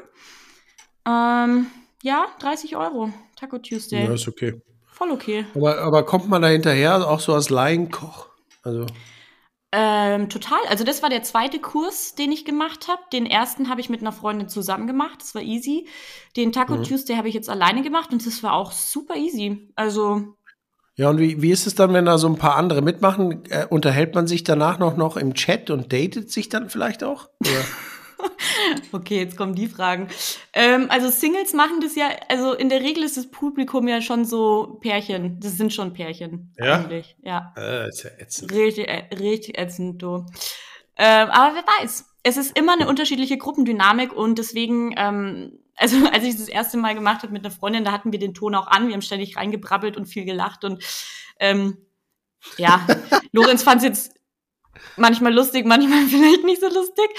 [1.06, 1.68] Ähm,
[2.04, 3.12] ja, 30 Euro.
[3.36, 4.06] Taco Tuesday.
[4.06, 4.62] Ja, ist okay.
[4.92, 5.46] Voll okay.
[5.56, 8.28] Aber, aber kommt man da hinterher auch so als Laienkoch?
[8.64, 8.86] Also,
[9.72, 10.60] Ähm, total.
[10.68, 13.02] Also das war der zweite Kurs, den ich gemacht habe.
[13.14, 15.22] Den ersten habe ich mit einer Freundin zusammen gemacht.
[15.22, 15.88] Das war easy.
[16.36, 16.84] Den Taco Mhm.
[16.84, 19.72] Tuesday habe ich jetzt alleine gemacht und das war auch super easy.
[19.76, 20.36] Also
[20.96, 23.46] ja, und wie, wie ist es dann, wenn da so ein paar andere mitmachen?
[23.50, 27.30] Äh, unterhält man sich danach noch, noch im Chat und datet sich dann vielleicht auch?
[28.92, 30.08] Okay, jetzt kommen die Fragen.
[30.54, 34.26] Ähm, also Singles machen das ja, also in der Regel ist das Publikum ja schon
[34.26, 35.40] so Pärchen.
[35.40, 36.54] Das sind schon Pärchen.
[36.58, 36.76] Ja?
[36.76, 37.16] Eigentlich.
[37.24, 37.54] Ja.
[37.58, 38.52] äh, ist ja ätzend.
[38.52, 40.26] Richtig, äh, richtig ätzend, du.
[40.98, 42.06] Ähm, aber wer weiß.
[42.24, 46.96] Es ist immer eine unterschiedliche Gruppendynamik und deswegen, ähm, also als ich das erste Mal
[46.96, 49.38] gemacht habe mit einer Freundin, da hatten wir den Ton auch an, wir haben ständig
[49.38, 50.84] reingebrabbelt und viel gelacht und
[51.40, 51.78] ähm,
[52.58, 52.86] ja,
[53.32, 54.20] Lorenz fand es jetzt
[54.98, 57.10] manchmal lustig, manchmal vielleicht nicht so lustig.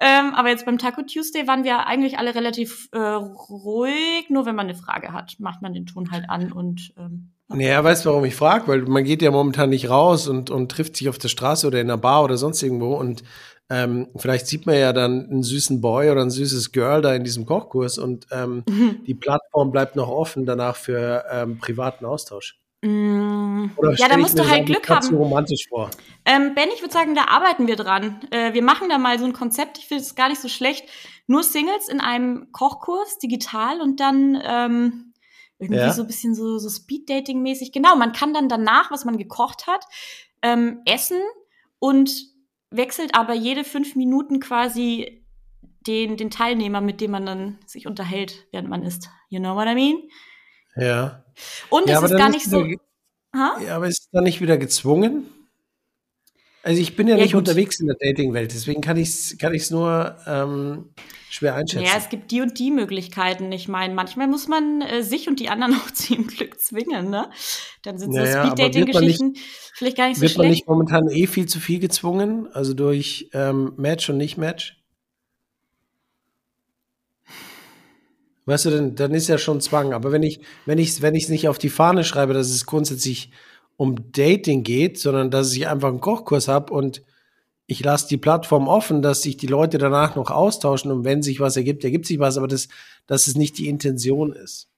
[0.00, 4.30] Ähm, aber jetzt beim Taco Tuesday waren wir eigentlich alle relativ äh, ruhig.
[4.30, 7.82] Nur wenn man eine Frage hat, macht man den Ton halt an und ähm, Naja,
[7.82, 8.68] weißt du, warum ich frage?
[8.68, 11.80] Weil man geht ja momentan nicht raus und, und trifft sich auf der Straße oder
[11.80, 13.24] in einer Bar oder sonst irgendwo und
[13.70, 17.24] ähm, vielleicht sieht man ja dann einen süßen Boy oder ein süßes Girl da in
[17.24, 18.64] diesem Kochkurs und ähm,
[19.06, 22.58] die Plattform bleibt noch offen danach für ähm, privaten Austausch.
[22.82, 25.14] Mm, Oder ja, da musst du halt Glück haben.
[25.16, 25.90] romantisch vor.
[26.24, 28.20] Ähm, Ben, ich würde sagen, da arbeiten wir dran.
[28.30, 29.78] Äh, wir machen da mal so ein Konzept.
[29.78, 30.88] Ich finde es gar nicht so schlecht.
[31.26, 35.12] Nur Singles in einem Kochkurs, digital und dann ähm,
[35.58, 35.92] irgendwie Ja.
[35.92, 37.72] so ein bisschen so, so Speed-Dating-mäßig.
[37.72, 39.84] Genau, man kann dann danach, was man gekocht hat,
[40.42, 41.20] ähm, essen
[41.78, 42.10] und
[42.70, 45.24] wechselt aber jede fünf Minuten quasi
[45.86, 49.08] den, den Teilnehmer, mit dem man dann sich unterhält, während man isst.
[49.30, 50.02] You know what I mean?
[50.78, 51.24] Ja.
[51.70, 52.64] Und ja, es ist gar nicht so.
[52.64, 52.80] wieder-?
[53.34, 55.26] Ja, aber ist dann nicht wieder gezwungen?
[56.62, 57.40] Also ich bin ja, Ja, nicht gut.
[57.40, 60.92] unterwegs in der Dating-Welt, deswegen kann ich es kann ich's nur ähm,
[61.30, 61.84] schwer einschätzen.
[61.86, 63.52] Ja, es gibt die und die Möglichkeiten.
[63.52, 67.10] Ich meine, manchmal muss man äh, sich und die anderen auch zu ihrem Glück zwingen,
[67.10, 67.30] ne?
[67.82, 69.34] Dann sind so Ja, ja, aber wird man Speed-Dating-Geschichten
[69.74, 70.50] vielleicht gar nicht so Wird man schlecht.
[70.62, 72.48] nicht momentan eh viel zu viel gezwungen?
[72.52, 74.77] Also durch ähm, Match und Nicht-Match?
[78.48, 79.92] Weißt du, dann, dann ist ja schon Zwang.
[79.92, 82.64] Aber wenn ich wenn ich wenn ich es nicht auf die Fahne schreibe, dass es
[82.64, 83.30] grundsätzlich
[83.76, 87.02] um Dating geht, sondern dass ich einfach einen Kochkurs habe und
[87.66, 91.40] ich lasse die Plattform offen, dass sich die Leute danach noch austauschen und wenn sich
[91.40, 92.68] was ergibt, ergibt sich was, aber das,
[93.06, 94.70] dass es nicht die Intention ist.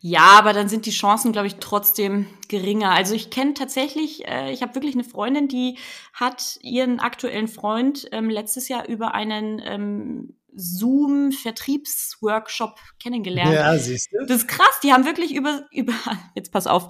[0.00, 2.92] Ja, aber dann sind die Chancen, glaube ich, trotzdem geringer.
[2.92, 5.76] Also ich kenne tatsächlich, äh, ich habe wirklich eine Freundin, die
[6.14, 13.54] hat ihren aktuellen Freund ähm, letztes Jahr über einen ähm, Zoom-Vertriebsworkshop kennengelernt.
[13.54, 14.26] Ja, siehst du?
[14.26, 15.92] Das ist krass, die haben wirklich über, über,
[16.34, 16.88] jetzt pass auf,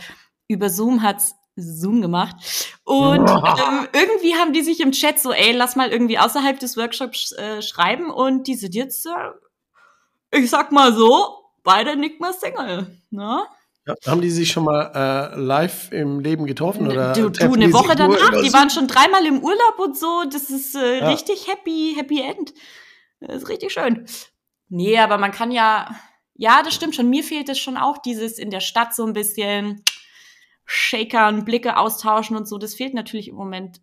[0.49, 2.37] über Zoom hat's Zoom gemacht.
[2.85, 6.77] Und ähm, irgendwie haben die sich im Chat so, ey, lass mal irgendwie außerhalb des
[6.77, 8.11] Workshops äh, schreiben.
[8.11, 13.01] Und die sind jetzt, äh, ich sag mal so, beide nicht mehr Single.
[13.11, 13.43] Ne?
[13.87, 16.89] Ja, haben die sich schon mal äh, live im Leben getroffen?
[16.89, 20.25] Oder du, du, eine die Woche danach, die waren schon dreimal im Urlaub und so.
[20.31, 21.09] Das ist äh, Ja.
[21.09, 22.53] richtig happy, happy end.
[23.21, 24.07] Das ist richtig schön.
[24.69, 25.95] Nee, aber man kann ja,
[26.35, 27.09] ja, das stimmt schon.
[27.09, 29.83] Mir fehlt es schon auch, dieses in der Stadt so ein bisschen
[30.65, 32.59] Shakern, Blicke austauschen und so.
[32.59, 33.81] Das fehlt natürlich im Moment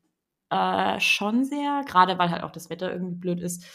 [0.49, 3.65] äh, schon sehr, gerade weil halt auch das Wetter irgendwie blöd ist.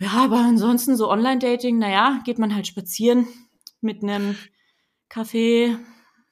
[0.00, 3.26] Ja, aber ansonsten so Online-Dating, naja, geht man halt spazieren
[3.80, 4.36] mit einem
[5.08, 5.76] Kaffee.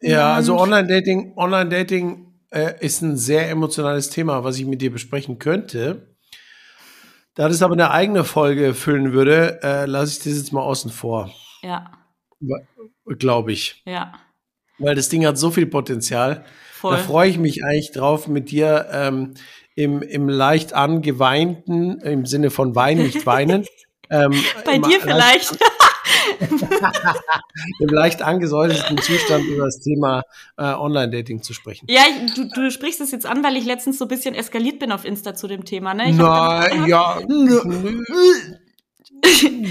[0.00, 5.38] Ja, also Online-Dating, Online-Dating äh, ist ein sehr emotionales Thema, was ich mit dir besprechen
[5.38, 6.15] könnte.
[7.36, 10.90] Da das aber eine eigene Folge füllen würde, äh, lasse ich das jetzt mal außen
[10.90, 11.30] vor,
[11.62, 11.92] Ja,
[13.18, 13.82] glaube ich.
[13.84, 14.12] ja.
[14.78, 16.44] Weil das Ding hat so viel Potenzial.
[16.72, 16.96] Voll.
[16.96, 19.34] Da freue ich mich eigentlich drauf, mit dir ähm,
[19.74, 23.64] im, im leicht angeweinten, im Sinne von Wein, nicht weinen.
[24.10, 24.32] ähm,
[24.64, 25.58] Bei dir vielleicht.
[27.80, 30.22] im leicht angesäuselten Zustand über das Thema
[30.56, 31.86] äh, Online-Dating zu sprechen.
[31.88, 32.02] Ja,
[32.34, 35.04] du, du sprichst es jetzt an, weil ich letztens so ein bisschen eskaliert bin auf
[35.04, 35.94] Insta zu dem Thema.
[35.94, 36.12] Ne?
[36.12, 37.20] Nein, ja.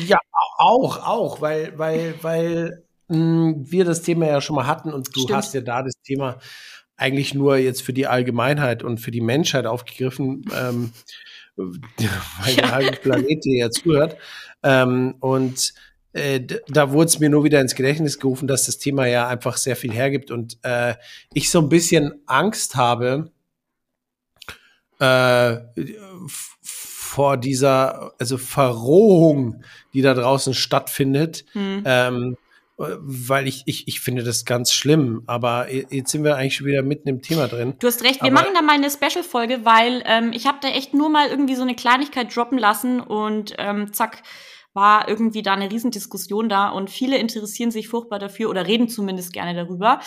[0.07, 0.19] ja,
[0.57, 5.15] auch, auch, weil, weil, weil mh, hm, wir das Thema ja schon mal hatten und
[5.15, 5.37] du Stimmt.
[5.37, 6.37] hast ja da das Thema
[6.97, 10.91] eigentlich nur jetzt für die Allgemeinheit und für die Menschheit aufgegriffen, ähm,
[11.55, 11.73] weil
[12.47, 12.61] ja.
[12.61, 14.17] der halbe Planet dir ja zuhört.
[14.63, 15.73] Ähm, und
[16.15, 19.57] äh, da wurde es mir nur wieder ins Gedächtnis gerufen, dass das Thema ja einfach
[19.57, 20.95] sehr viel hergibt und äh,
[21.33, 23.31] ich so ein bisschen Angst habe
[24.99, 25.57] äh,
[26.27, 29.61] vor dieser also Verrohung,
[29.93, 31.45] die da draußen stattfindet.
[31.51, 31.83] Hm.
[31.85, 32.37] Ähm,
[32.77, 36.81] weil ich, ich, ich finde das ganz schlimm, aber jetzt sind wir eigentlich schon wieder
[36.81, 37.75] mitten im Thema drin.
[37.79, 40.67] Du hast recht, wir aber machen da mal eine Special-Folge, weil ähm, ich habe da
[40.67, 44.23] echt nur mal irgendwie so eine Kleinigkeit droppen lassen und ähm, zack,
[44.75, 49.33] war irgendwie da eine Riesendiskussion da und viele interessieren sich furchtbar dafür oder reden zumindest
[49.33, 49.99] gerne darüber.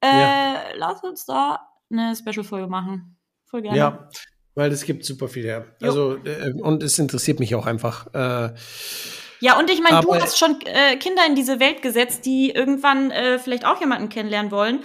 [0.00, 0.62] Äh, ja.
[0.76, 3.16] Lass uns da eine Special-Folge machen.
[3.46, 3.78] Voll gerne.
[3.78, 4.08] Ja,
[4.54, 5.66] weil es gibt super viel her.
[5.80, 8.12] Also, äh, und es interessiert mich auch einfach.
[8.12, 8.54] Äh,
[9.40, 13.12] ja, und ich meine, du hast schon äh, Kinder in diese Welt gesetzt, die irgendwann
[13.12, 14.80] äh, vielleicht auch jemanden kennenlernen wollen.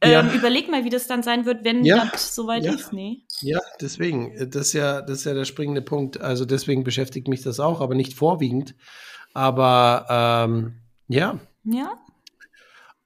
[0.00, 0.32] Ähm, ja.
[0.32, 2.08] Überleg mal, wie das dann sein wird, wenn ja.
[2.12, 2.72] das soweit ja.
[2.72, 2.92] ist.
[2.92, 3.22] Nee.
[3.40, 4.50] Ja, deswegen.
[4.50, 6.20] Das ist ja, das ist ja der springende Punkt.
[6.20, 8.74] Also deswegen beschäftigt mich das auch, aber nicht vorwiegend.
[9.34, 10.06] Aber
[10.48, 10.74] ähm,
[11.08, 11.40] ja.
[11.64, 11.92] Ja.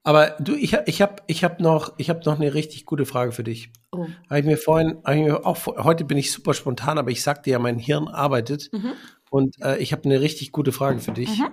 [0.04, 3.44] Aber du, ich, ich habe ich hab noch, hab noch eine richtig gute Frage für
[3.44, 3.70] dich.
[3.92, 4.06] Oh.
[4.28, 7.50] Habe ich mir vorhin, ich mir auch, heute bin ich super spontan, aber ich sagte
[7.50, 8.70] ja, mein Hirn arbeitet.
[8.72, 8.92] Mhm.
[9.30, 11.38] Und äh, ich habe eine richtig gute Frage für dich.
[11.38, 11.50] Mhm.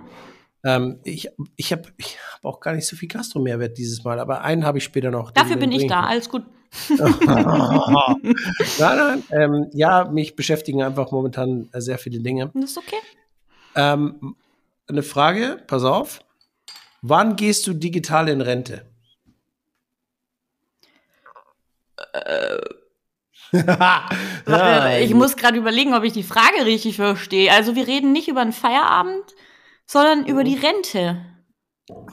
[0.62, 4.42] Ähm, ich ich habe ich hab auch gar nicht so viel Gastro-Mehrwert dieses Mal, aber
[4.42, 5.30] einen habe ich später noch.
[5.30, 6.44] Dafür bin ich da, alles gut.
[6.88, 7.18] nein,
[8.78, 12.50] nein, ähm, ja, mich beschäftigen einfach momentan sehr viele Dinge.
[12.54, 13.00] Das ist okay.
[13.74, 14.36] Ähm,
[14.86, 16.20] eine Frage, pass auf.
[17.02, 18.86] Wann gehst du digital in Rente?
[22.12, 22.58] Äh
[23.52, 27.52] ja, ich muss gerade überlegen, ob ich die Frage richtig verstehe.
[27.52, 29.24] Also wir reden nicht über einen Feierabend,
[29.90, 31.24] sondern über die Rente.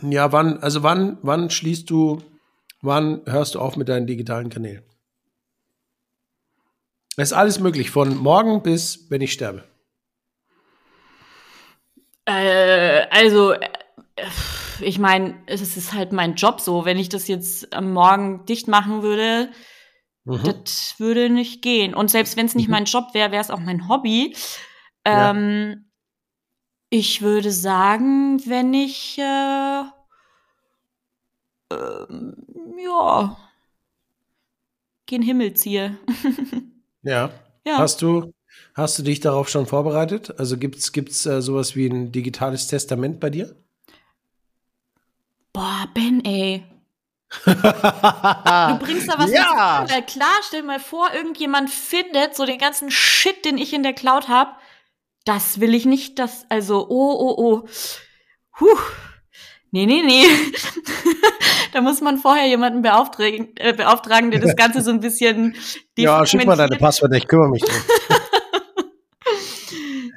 [0.01, 2.23] Ja, wann, also wann, wann schließt du,
[2.81, 4.83] wann hörst du auf mit deinen digitalen Kanälen?
[7.17, 9.63] Es ist alles möglich, von morgen bis wenn ich sterbe.
[12.25, 13.67] Äh, also, äh,
[14.81, 16.83] ich meine, es ist halt mein Job so.
[16.83, 19.49] Wenn ich das jetzt am Morgen dicht machen würde,
[20.27, 20.43] Mhm.
[20.43, 21.93] Das würde nicht gehen.
[21.93, 22.73] Und selbst wenn es nicht mhm.
[22.73, 24.35] mein Job wäre, wäre es auch mein Hobby.
[25.05, 25.86] Ähm, ja.
[26.89, 29.83] Ich würde sagen, wenn ich äh,
[31.71, 32.35] ähm,
[32.77, 33.37] ja
[35.05, 35.97] gen Himmel ziehe.
[37.01, 37.31] ja.
[37.65, 37.77] ja.
[37.77, 38.33] Hast du
[38.73, 40.39] hast du dich darauf schon vorbereitet?
[40.39, 43.55] Also gibt's gibt's äh, sowas wie ein digitales Testament bei dir?
[45.53, 46.63] Boah, Ben, ey
[47.29, 49.85] du bringst da was ja.
[49.87, 53.83] Weil klar, stell dir mal vor, irgendjemand findet so den ganzen Shit, den ich in
[53.83, 54.51] der Cloud habe.
[55.27, 57.67] Das will ich nicht, das, also, oh, oh, oh.
[58.61, 58.79] Huh.
[59.71, 60.23] Nee, nee, nee.
[61.73, 65.57] da muss man vorher jemanden beauftragen, äh, beauftragen der das Ganze so ein bisschen.
[65.97, 67.75] ja, schick mal deine Passwörter, ich kümmere mich drum.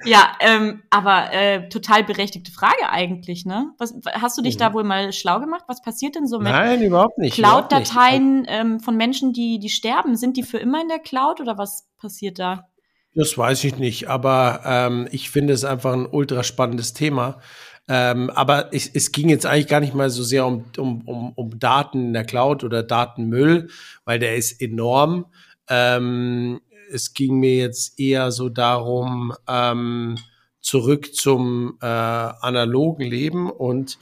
[0.06, 3.74] Ja, ähm, aber äh, total berechtigte Frage eigentlich, ne?
[3.76, 4.60] Was, hast du dich mhm.
[4.60, 5.64] da wohl mal schlau gemacht?
[5.68, 7.34] Was passiert denn so mit Nein, überhaupt nicht.
[7.34, 10.16] Cloud-Dateien ähm, von Menschen, die, die sterben?
[10.16, 12.69] Sind die für immer in der Cloud oder was passiert da?
[13.14, 17.40] Das weiß ich nicht, aber ähm, ich finde es einfach ein ultra spannendes Thema.
[17.88, 21.32] Ähm, aber es, es ging jetzt eigentlich gar nicht mal so sehr um, um, um,
[21.32, 23.68] um Daten in der Cloud oder Datenmüll,
[24.04, 25.26] weil der ist enorm.
[25.68, 26.60] Ähm,
[26.92, 30.16] es ging mir jetzt eher so darum, ähm,
[30.60, 33.98] zurück zum äh, analogen Leben und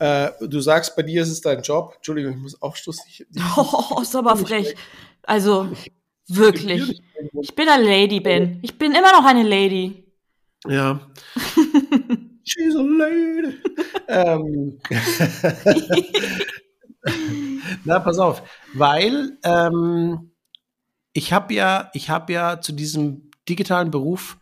[0.00, 1.92] äh, du sagst, bei dir ist es dein Job.
[1.96, 3.04] Entschuldigung, ich muss aufstoßen.
[3.08, 4.74] Ich, ich, oh, ist aber frech.
[5.22, 5.68] Also,
[6.36, 7.02] wirklich.
[7.40, 8.58] Ich bin eine Lady, Ben.
[8.62, 10.04] Ich bin immer noch eine Lady.
[10.66, 11.00] Ja.
[12.44, 13.56] She's a lady.
[14.08, 14.80] ähm.
[17.84, 18.42] Na, pass auf.
[18.74, 20.32] Weil ähm,
[21.12, 24.38] ich habe ja, ich habe ja zu diesem digitalen Beruf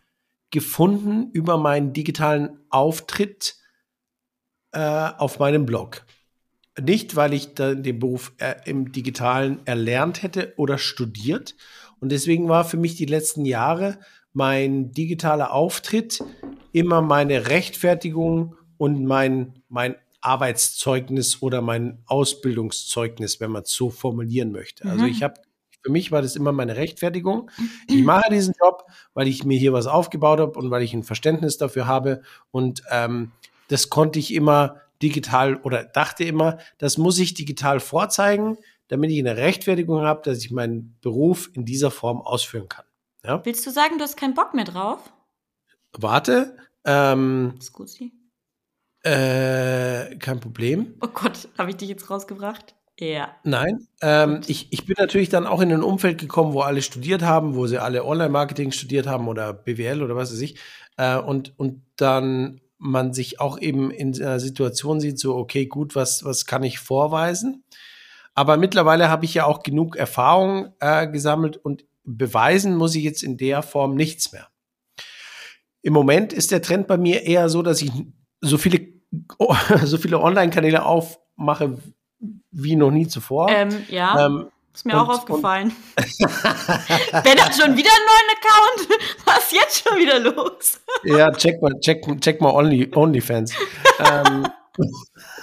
[0.51, 3.55] gefunden über meinen digitalen Auftritt
[4.71, 4.79] äh,
[5.17, 6.05] auf meinem Blog.
[6.79, 11.55] Nicht, weil ich den Beruf äh, im Digitalen erlernt hätte oder studiert.
[11.99, 13.99] Und deswegen war für mich die letzten Jahre
[14.33, 16.23] mein digitaler Auftritt
[16.71, 24.51] immer meine Rechtfertigung und mein, mein Arbeitszeugnis oder mein Ausbildungszeugnis, wenn man es so formulieren
[24.51, 24.85] möchte.
[24.85, 25.11] Also Mhm.
[25.11, 25.35] ich habe,
[25.81, 27.49] für mich war das immer meine Rechtfertigung.
[27.87, 28.83] Ich mache diesen Job,
[29.13, 32.21] weil ich mir hier was aufgebaut habe und weil ich ein Verständnis dafür habe.
[32.51, 33.31] Und ähm,
[33.67, 38.57] das konnte ich immer digital oder dachte immer, das muss ich digital vorzeigen,
[38.89, 42.85] damit ich eine Rechtfertigung habe, dass ich meinen Beruf in dieser Form ausführen kann.
[43.23, 43.43] Ja?
[43.45, 44.99] Willst du sagen, du hast keinen Bock mehr drauf?
[45.93, 48.11] Warte, ähm, Scusi.
[49.03, 50.95] äh, kein Problem.
[51.01, 52.75] Oh Gott, habe ich dich jetzt rausgebracht?
[52.99, 53.33] Ja.
[53.43, 57.21] Nein, ähm, ich, ich bin natürlich dann auch in ein Umfeld gekommen, wo alle studiert
[57.21, 60.59] haben, wo sie alle Online-Marketing studiert haben oder BWL oder was weiß ich.
[60.97, 65.95] Äh, und, und dann man sich auch eben in einer Situation sieht, so, okay, gut,
[65.95, 67.63] was, was kann ich vorweisen?
[68.39, 73.21] Aber mittlerweile habe ich ja auch genug Erfahrung äh, gesammelt und beweisen muss ich jetzt
[73.21, 74.47] in der Form nichts mehr.
[75.81, 77.91] Im Moment ist der Trend bei mir eher so, dass ich
[78.39, 78.87] so viele,
[79.83, 81.79] so viele Online-Kanäle aufmache
[82.51, 83.49] wie noch nie zuvor.
[83.49, 85.73] Ähm, ja, Ähm, ist mir auch und- aufgefallen.
[85.97, 86.05] Ben
[87.43, 89.01] hat schon wieder einen neuen Account.
[89.25, 90.79] Was ist jetzt schon wieder los?
[91.03, 93.53] ja, check mal, check, check mal Only, OnlyFans.
[93.99, 94.47] ähm,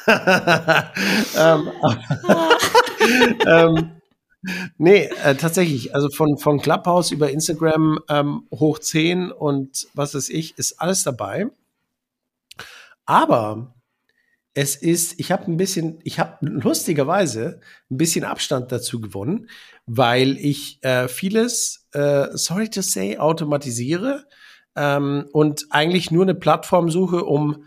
[1.37, 1.73] ähm,
[3.47, 3.91] ähm,
[4.79, 5.95] nee, äh, tatsächlich.
[5.95, 11.03] Also von, von Clubhouse über Instagram ähm, hoch 10 und was weiß ich, ist alles
[11.03, 11.47] dabei.
[13.05, 13.75] Aber
[14.55, 19.51] es ist, ich habe ein bisschen, ich habe lustigerweise ein bisschen Abstand dazu gewonnen,
[19.87, 24.25] weil ich äh, vieles, äh, sorry to say, automatisiere
[24.75, 27.65] ähm, und eigentlich nur eine Plattform suche, um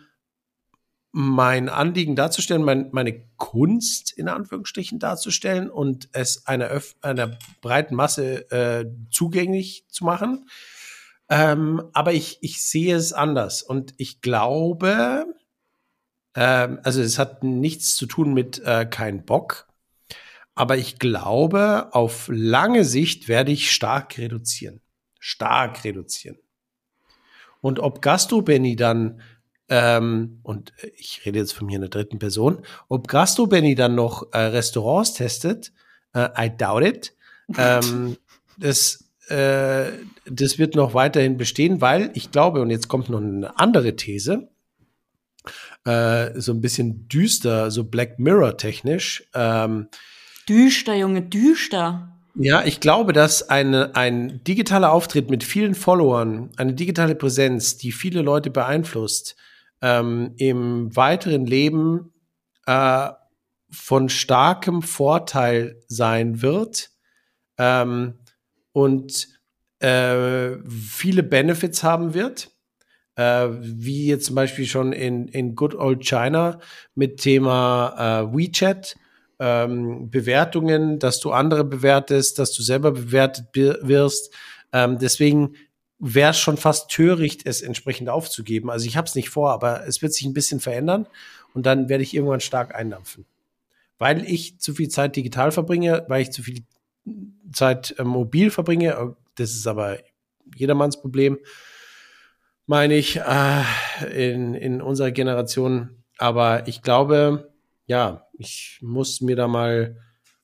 [1.11, 7.95] mein Anliegen darzustellen, mein, meine Kunst in Anführungsstrichen darzustellen und es einer, Öff einer breiten
[7.95, 10.49] Masse äh, zugänglich zu machen.
[11.29, 15.25] Ähm, aber ich, ich sehe es anders und ich glaube,
[16.35, 19.67] ähm, also es hat nichts zu tun mit äh, kein Bock,
[20.55, 24.81] aber ich glaube, auf lange Sicht werde ich stark reduzieren.
[25.19, 26.37] Stark reduzieren.
[27.61, 29.21] Und ob Gastro Benny dann,
[29.69, 33.95] ähm, und ich rede jetzt von mir in der dritten Person, ob Gastro Benny dann
[33.95, 35.71] noch äh, Restaurants testet,
[36.13, 37.13] äh, I doubt it.
[37.57, 38.17] ähm,
[38.57, 39.91] das, äh,
[40.25, 44.49] das wird noch weiterhin bestehen, weil ich glaube, und jetzt kommt noch eine andere These,
[45.85, 49.23] äh, so ein bisschen düster, so Black Mirror technisch.
[49.33, 49.87] Ähm,
[50.47, 52.11] Düster, Junge, düster.
[52.33, 57.91] ja, ich glaube, dass eine, ein digitaler Auftritt mit vielen Followern, eine digitale Präsenz, die
[57.91, 59.35] viele Leute beeinflusst,
[59.81, 62.13] ähm, im weiteren Leben
[62.65, 63.09] äh,
[63.71, 66.89] von starkem Vorteil sein wird.
[67.57, 68.19] Ähm,
[68.71, 69.27] und
[69.79, 72.51] äh, viele Benefits haben wird,
[73.15, 76.59] äh, wie jetzt zum Beispiel schon in, in Good Old China
[76.95, 78.95] mit Thema äh, WeChat,
[79.39, 84.33] ähm, Bewertungen, dass du andere bewertest, dass du selber bewertet wirst.
[84.73, 85.55] Ähm, deswegen
[85.99, 88.69] wäre schon fast töricht, es entsprechend aufzugeben.
[88.69, 91.07] Also ich habe es nicht vor, aber es wird sich ein bisschen verändern
[91.53, 93.25] und dann werde ich irgendwann stark eindampfen.
[93.97, 96.63] Weil ich zu viel Zeit digital verbringe, weil ich zu viel
[97.51, 99.97] Zeit äh, mobil verbringe, äh, das ist aber
[100.55, 101.37] jedermanns Problem,
[102.65, 103.63] meine ich, äh,
[104.11, 106.03] in, in unserer Generation.
[106.17, 107.51] Aber ich glaube,
[107.87, 109.97] ja, ich muss mir da mal,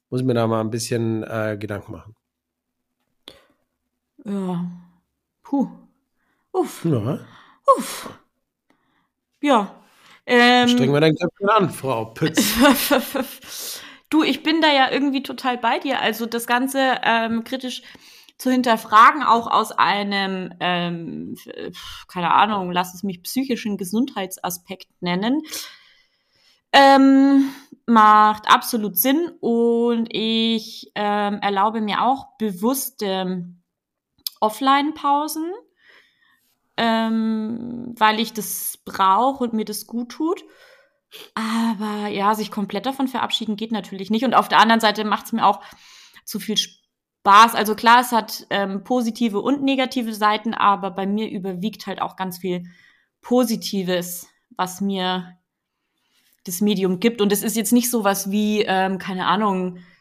[0.10, 2.16] muss mir da mal ein bisschen äh, Gedanken machen.
[4.26, 4.85] Ja.
[5.46, 5.70] Puh.
[6.52, 6.84] Uff.
[6.84, 7.20] Ja,
[7.78, 8.10] Uff.
[9.42, 9.76] Ja.
[10.26, 12.56] Ähm, strengen wir dein Köpfchen an, Frau Pütz.
[14.10, 16.02] du, ich bin da ja irgendwie total bei dir.
[16.02, 17.84] Also das Ganze ähm, kritisch
[18.40, 21.38] zu hinterfragen, auch aus einem, ähm,
[22.08, 25.44] keine Ahnung, lass es mich psychischen Gesundheitsaspekt nennen,
[26.74, 27.50] ähm,
[27.86, 33.46] macht absolut Sinn und ich ähm, erlaube mir auch bewusste
[34.40, 35.52] Offline-Pausen,
[36.78, 40.44] ähm, weil ich das brauche und mir das gut tut.
[41.34, 44.26] Aber ja, sich komplett davon verabschieden geht natürlich nicht.
[44.26, 45.62] Und auf der anderen Seite macht es mir auch
[46.26, 47.56] zu viel Spaß.
[47.56, 52.16] Also klar, es hat ähm, positive und negative Seiten, aber bei mir überwiegt halt auch
[52.16, 52.66] ganz viel
[53.22, 54.28] Positives,
[54.58, 55.38] was mir
[56.44, 57.22] das Medium gibt.
[57.22, 59.95] Und es ist jetzt nicht so was wie, ähm, keine Ahnung, ah,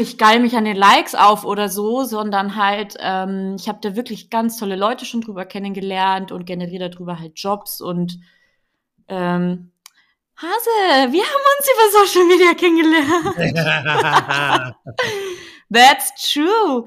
[0.00, 3.94] ich geil mich an den Likes auf oder so, sondern halt, ähm, ich habe da
[3.96, 8.18] wirklich ganz tolle Leute schon drüber kennengelernt und generiere darüber halt Jobs und
[9.08, 9.72] ähm,
[10.36, 13.36] Hase, wir haben uns über Social Media kennengelernt.
[15.72, 16.84] That's true.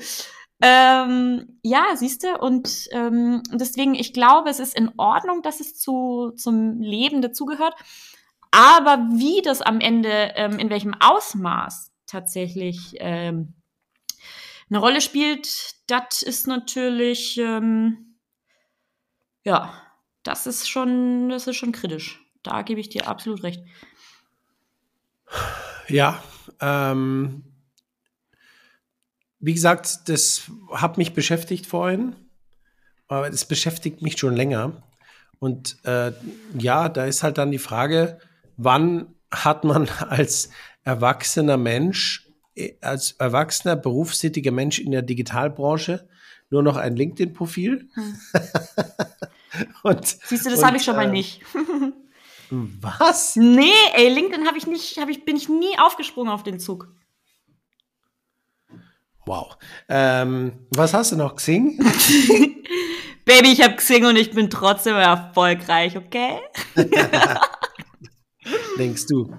[0.61, 5.80] Ähm, ja, siehst du, und ähm, deswegen, ich glaube, es ist in Ordnung, dass es
[5.80, 7.76] zu, zum Leben dazugehört.
[8.51, 13.53] Aber wie das am Ende, ähm, in welchem Ausmaß tatsächlich ähm,
[14.70, 18.18] eine Rolle spielt, das ist natürlich, ähm,
[19.43, 19.74] ja,
[20.24, 22.20] das ist schon, das ist schon kritisch.
[22.43, 23.64] Da gebe ich dir absolut recht.
[25.88, 26.24] Ja,
[26.62, 27.43] ähm,
[29.39, 32.16] wie gesagt, das hat mich beschäftigt vorhin,
[33.07, 34.84] aber es beschäftigt mich schon länger.
[35.39, 36.12] Und äh,
[36.57, 38.20] ja, da ist halt dann die Frage,
[38.57, 40.49] wann hat man als
[40.84, 46.07] erwachsener Mensch, äh, als erwachsener berufstätiger Mensch in der Digitalbranche
[46.49, 47.89] nur noch ein LinkedIn-Profil?
[47.93, 48.17] Hm.
[49.84, 51.41] und, Siehst du, das habe ich schon mal äh, nicht.
[52.49, 53.36] was?
[53.36, 56.89] Nee, ey, LinkedIn habe ich nicht, hab ich, bin ich nie aufgesprungen auf den Zug.
[59.25, 59.57] Wow.
[59.88, 61.77] Ähm, was hast du noch, Xing?
[63.25, 66.39] Baby, ich habe Xing und ich bin trotzdem erfolgreich, okay?
[68.80, 69.32] Denkst du.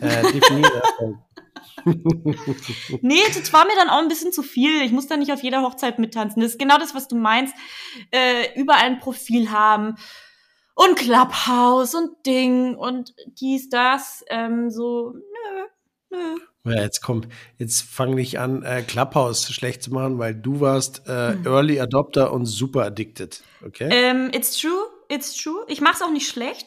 [0.00, 0.82] Äh, definiere
[3.02, 4.82] nee, das war mir dann auch ein bisschen zu viel.
[4.82, 6.42] Ich muss da nicht auf jeder Hochzeit mittanzen.
[6.42, 7.54] Das ist genau das, was du meinst.
[8.10, 9.96] Äh, überall ein Profil haben
[10.74, 14.24] und Clubhouse und Ding und dies, das.
[14.28, 15.66] Ähm, so, nö,
[16.10, 16.72] nö.
[16.72, 17.28] Ja, jetzt kommt,
[17.58, 21.46] jetzt fang nicht an, äh, Clubhouse schlecht zu machen, weil du warst äh, mhm.
[21.46, 23.42] Early Adopter und super addicted.
[23.64, 23.88] Okay?
[23.90, 25.64] Ähm, it's true, it's true.
[25.68, 26.66] Ich mach's auch nicht schlecht.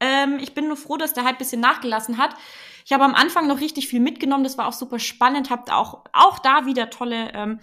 [0.00, 2.34] Ähm, ich bin nur froh, dass der halt bisschen nachgelassen hat.
[2.84, 6.04] Ich habe am Anfang noch richtig viel mitgenommen, das war auch super spannend, habt auch,
[6.12, 7.60] auch da wieder tolle ähm,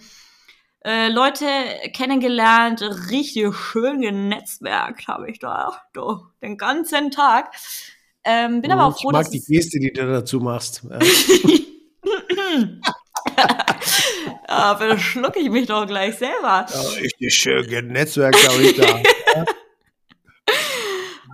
[0.84, 1.46] äh, Leute
[1.92, 2.80] kennengelernt,
[3.10, 7.50] richtig schön genetzwerkt habe ich da, da den ganzen Tag.
[8.22, 10.82] Ähm, bin aber auch froh, ich mag die Geste, die du dazu machst.
[10.88, 10.98] Ja.
[14.48, 16.66] ja, verschlucke ich mich doch gleich selber.
[16.72, 19.02] Ja, richtig schön genetzwerkt habe ich da.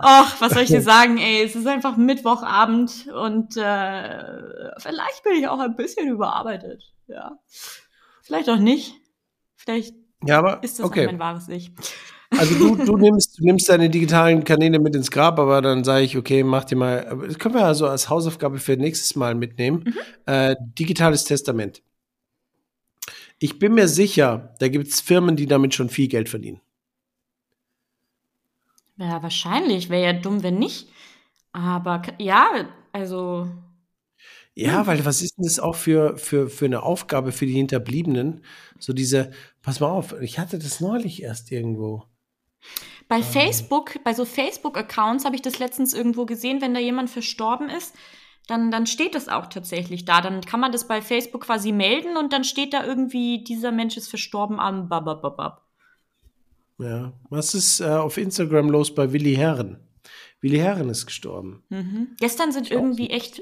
[0.03, 5.33] Ach, was soll ich dir sagen, ey, es ist einfach Mittwochabend und äh, vielleicht bin
[5.33, 6.83] ich auch ein bisschen überarbeitet.
[7.07, 7.39] Ja.
[8.21, 8.93] Vielleicht auch nicht.
[9.55, 9.95] Vielleicht
[10.25, 11.05] ja, aber, ist das okay.
[11.05, 11.71] mein wahres Ich.
[12.31, 16.03] Also du, du, nimmst, du nimmst deine digitalen Kanäle mit ins Grab, aber dann sage
[16.03, 19.83] ich, okay, mach dir mal, das können wir also als Hausaufgabe für nächstes Mal mitnehmen.
[19.85, 19.93] Mhm.
[20.25, 21.81] Äh, digitales Testament.
[23.39, 26.61] Ich bin mir sicher, da gibt es Firmen, die damit schon viel Geld verdienen.
[28.97, 29.89] Ja, wahrscheinlich.
[29.89, 30.87] Wäre ja dumm, wenn nicht.
[31.51, 33.47] Aber ja, also.
[34.55, 34.87] Ja, hm.
[34.87, 38.43] weil was ist denn das auch für, für, für eine Aufgabe für die Hinterbliebenen?
[38.79, 39.31] So diese,
[39.61, 42.03] pass mal auf, ich hatte das neulich erst irgendwo.
[43.07, 43.23] Bei ähm.
[43.23, 47.95] Facebook, bei so Facebook-Accounts habe ich das letztens irgendwo gesehen, wenn da jemand verstorben ist,
[48.47, 50.21] dann, dann steht das auch tatsächlich da.
[50.21, 53.97] Dann kann man das bei Facebook quasi melden und dann steht da irgendwie, dieser Mensch
[53.97, 55.62] ist verstorben am Babababab.
[56.79, 57.13] Ja.
[57.29, 59.77] Was ist äh, auf Instagram los bei Willi Herren?
[60.41, 61.63] Willi Herren ist gestorben.
[61.69, 62.15] Mhm.
[62.19, 63.39] Gestern sind irgendwie echt,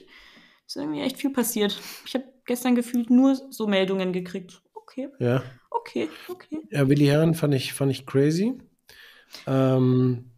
[0.68, 1.80] ist irgendwie echt viel passiert.
[2.06, 4.62] Ich habe gestern gefühlt nur so Meldungen gekriegt.
[4.74, 5.10] Okay.
[5.20, 5.44] Ja.
[5.70, 6.60] Okay, okay.
[6.70, 8.54] Ja, Willi Herren fand ich, fand ich crazy.
[9.48, 10.32] Ähm,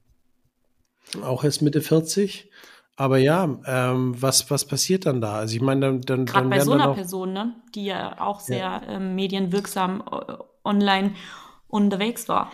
[1.21, 2.49] auch erst Mitte 40.
[2.95, 5.33] Aber ja, ähm, was, was passiert dann da?
[5.33, 8.39] Also ich meine, dann, dann, Gerade dann bei so einer Person, ne, die ja auch
[8.39, 8.81] sehr ja.
[8.87, 11.15] Ähm, medienwirksam äh, online
[11.67, 12.51] unterwegs war.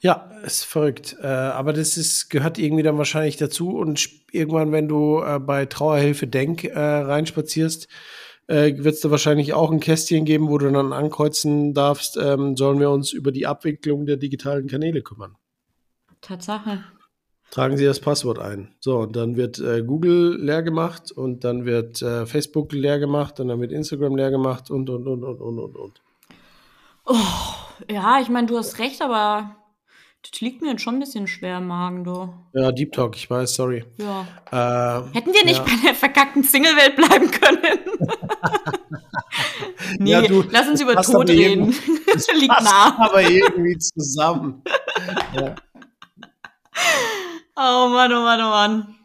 [0.00, 1.16] Ja, ist verrückt.
[1.20, 3.70] Äh, aber das ist, gehört irgendwie dann wahrscheinlich dazu.
[3.70, 7.88] Und irgendwann, wenn du äh, bei Trauerhilfe Denk äh, reinspazierst,
[8.48, 12.56] äh, wird es da wahrscheinlich auch ein Kästchen geben, wo du dann ankreuzen darfst, ähm,
[12.56, 15.36] sollen wir uns über die Abwicklung der digitalen Kanäle kümmern.
[16.20, 16.84] Tatsache.
[17.50, 18.74] Tragen Sie das Passwort ein.
[18.80, 23.40] So, und dann wird äh, Google leer gemacht und dann wird äh, Facebook leer gemacht
[23.40, 26.02] und dann wird Instagram leer gemacht und, und, und, und, und, und, und.
[27.06, 27.14] Oh,
[27.88, 29.56] ja, ich meine, du hast recht, aber
[30.22, 32.34] das liegt mir jetzt schon ein bisschen schwer im Magen, du.
[32.52, 33.84] Ja, Deep Talk, ich weiß, sorry.
[33.98, 34.26] Ja.
[34.50, 35.64] Äh, Hätten wir nicht ja.
[35.64, 37.78] bei der verkackten Single-Welt bleiben können?
[40.00, 41.72] nee, ja, du, lass uns über Tod reden.
[42.12, 42.96] Das liegt nah.
[42.98, 44.62] aber irgendwie zusammen.
[45.34, 45.54] ja.
[47.58, 48.96] Oh Mann, oh Mann, oh Mann.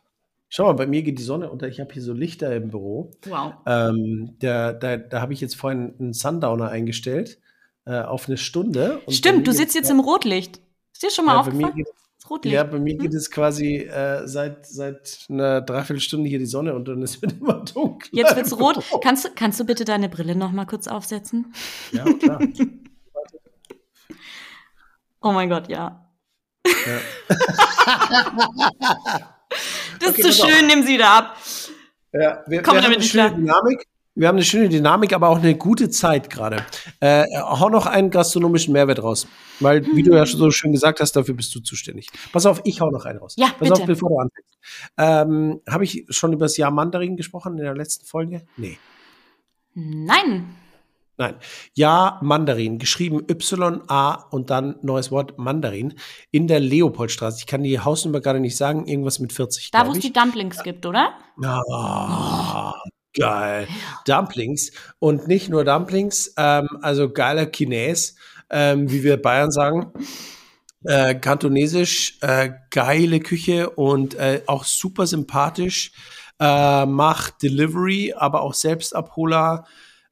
[0.50, 1.70] Schau mal, bei mir geht die Sonne unter.
[1.70, 3.12] Ich habe hier so Lichter im Büro.
[3.30, 3.54] Wow.
[3.66, 7.40] Ähm, da da, da habe ich jetzt vorhin einen Sundowner eingestellt
[7.86, 9.02] äh, auf eine Stunde.
[9.10, 10.60] Stimmt, du sitzt jetzt im Rotlicht.
[10.94, 11.86] Ist dir schon mal ja, aufgefallen?
[12.32, 12.54] Rotlicht.
[12.54, 16.88] Ja, bei mir geht es quasi äh, seit, seit einer Dreiviertelstunde hier die Sonne und
[16.88, 18.10] dann ist es immer dunkel.
[18.14, 18.84] Jetzt wird es rot.
[19.04, 21.54] Kannst, du, kannst du bitte deine Brille noch mal kurz aufsetzen?
[21.92, 22.40] Ja, klar.
[25.22, 26.10] oh mein Gott, ja.
[26.66, 27.00] ja.
[30.00, 31.38] das okay, ist zu schön, nimm sie wieder ab.
[32.14, 33.88] Ja, wir, Komm wir damit eine schöne Dynamik.
[34.14, 36.66] Wir haben eine schöne Dynamik, aber auch eine gute Zeit gerade.
[37.00, 39.26] Äh, hau noch einen gastronomischen Mehrwert raus.
[39.62, 42.08] Weil, wie du ja schon so schön gesagt hast, dafür bist du zuständig.
[42.34, 43.36] Pass auf, ich hau noch einen raus.
[43.38, 43.74] Ja, Pass bitte.
[43.74, 44.58] auf, bevor du anfängst.
[44.98, 48.42] Ähm, Habe ich schon über das Jahr Mandarin gesprochen in der letzten Folge?
[48.58, 48.78] Nee.
[49.76, 50.56] Nein.
[51.18, 51.36] Nein.
[51.76, 55.94] Ja, Mandarin, geschrieben Y-A und dann neues Wort Mandarin
[56.32, 57.38] in der Leopoldstraße.
[57.40, 59.72] Ich kann die Hausnummer gerade nicht sagen, irgendwas mit 40.
[59.72, 61.14] Da, wo es die Dumplings gibt, oder?
[61.44, 62.74] Ah,
[63.14, 63.68] geil.
[64.06, 64.72] Dumplings.
[65.00, 68.16] Und nicht nur Dumplings, ähm, also geiler Chines,
[68.50, 69.92] ähm, wie wir Bayern sagen.
[70.84, 75.92] Äh, kantonesisch, äh, geile Küche und äh, auch super sympathisch.
[76.40, 79.66] Äh, macht Delivery, aber auch Selbstabholer.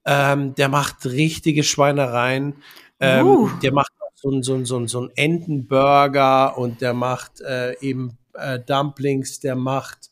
[0.06, 2.56] Ähm, der macht richtige Schweinereien.
[3.00, 3.50] Ähm, Uh.
[3.64, 7.74] Der macht so einen so ein- so ein- so ein Entenburger und der macht äh,
[7.82, 10.09] eben äh, Dumplings, der macht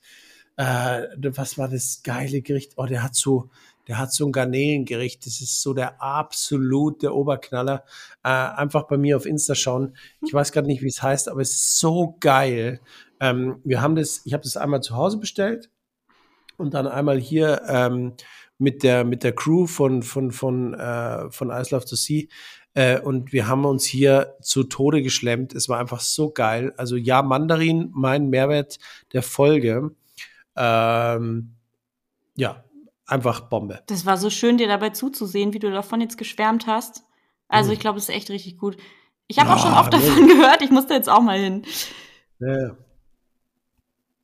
[0.57, 2.73] äh, was war das geile Gericht?
[2.75, 3.49] Oh, der hat so,
[3.87, 5.25] der hat so ein Garnelengericht.
[5.25, 7.85] Das ist so der absolute Oberknaller.
[8.23, 9.95] Äh, einfach bei mir auf Insta schauen.
[10.25, 12.81] Ich weiß gerade nicht, wie es heißt, aber es ist so geil.
[13.19, 15.69] Ähm, wir haben das, ich habe das einmal zu Hause bestellt
[16.57, 18.13] und dann einmal hier ähm,
[18.57, 22.29] mit der mit der Crew von von von äh, von Ice Love to See
[22.73, 25.53] äh, und wir haben uns hier zu Tode geschlemmt.
[25.53, 26.73] Es war einfach so geil.
[26.77, 28.79] Also ja, Mandarin, mein Mehrwert
[29.13, 29.91] der Folge.
[30.57, 31.55] Ähm,
[32.35, 32.63] ja,
[33.05, 33.81] einfach Bombe.
[33.87, 37.03] Das war so schön, dir dabei zuzusehen, wie du davon jetzt geschwärmt hast.
[37.47, 37.73] Also, Mhm.
[37.73, 38.77] ich glaube, es ist echt richtig gut.
[39.27, 39.99] Ich habe auch Ja, schon oft nee.
[39.99, 40.61] davon gehört.
[40.61, 41.63] Ich musste jetzt auch mal hin.
[42.39, 42.75] Ja.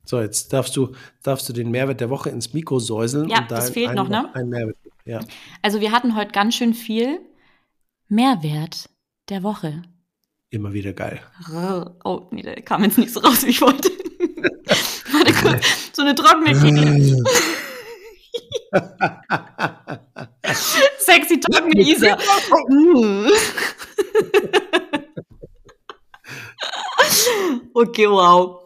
[0.06, 3.30] So, jetzt darfst du, darfst du den Mehrwert der Woche ins Mikro säuseln.
[3.30, 4.30] Ja, da das fehlt ein- noch, ne?
[4.36, 4.78] Ein Mehrwert.
[5.06, 5.20] Ja.
[5.62, 7.20] Also, wir hatten heute ganz schön viel
[8.10, 8.90] Mehrwert
[9.30, 9.82] der Woche.
[10.50, 11.22] Immer wieder geil.
[12.04, 13.90] Oh, nee, der kam jetzt nicht so raus, wie ich wollte.
[15.94, 17.24] So eine trockene Kehle.
[21.00, 22.18] Sexy trockene Isa.
[27.74, 28.60] Okay, wow.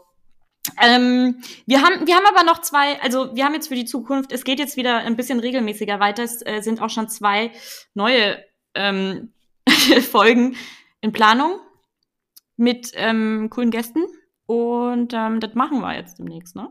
[0.81, 4.31] Ähm, wir, haben, wir haben aber noch zwei, also wir haben jetzt für die Zukunft,
[4.31, 6.23] es geht jetzt wieder ein bisschen regelmäßiger weiter.
[6.23, 7.51] Es äh, sind auch schon zwei
[7.93, 8.43] neue
[8.75, 9.33] ähm,
[10.11, 10.55] Folgen
[11.01, 11.59] in Planung
[12.57, 14.03] mit ähm, coolen Gästen.
[14.47, 16.69] Und ähm, das machen wir jetzt demnächst, ne?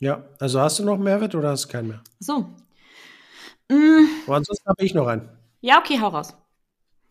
[0.00, 2.02] Ja, also hast du noch Mehrwert oder hast du keinen mehr?
[2.18, 2.40] So.
[3.70, 5.28] Mm, Aber ansonsten habe ich noch einen.
[5.62, 6.36] ja, okay, hau raus.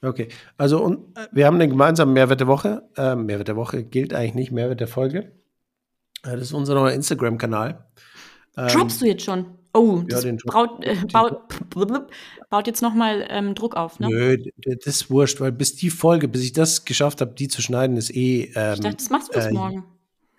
[0.02, 0.28] Okay,
[0.58, 2.88] also und, äh, wir haben einen gemeinsamen Mehrwert der Woche.
[2.96, 5.32] Äh, Mehrwert der Woche gilt eigentlich nicht, Mehrwert der Folge.
[6.24, 7.86] Äh, das ist unser neuer Instagram-Kanal.
[8.58, 9.58] Ähm, Droppst du jetzt schon?
[9.76, 11.42] Oh, ja, das braut, äh, baut,
[12.50, 14.08] baut jetzt nochmal ähm, Druck auf, ne?
[14.10, 17.62] Nö, das ist wurscht, weil bis die Folge, bis ich das geschafft habe, die zu
[17.62, 18.52] schneiden, ist eh.
[18.56, 19.84] Ähm, Ich dachte, das machst du bis äh, morgen.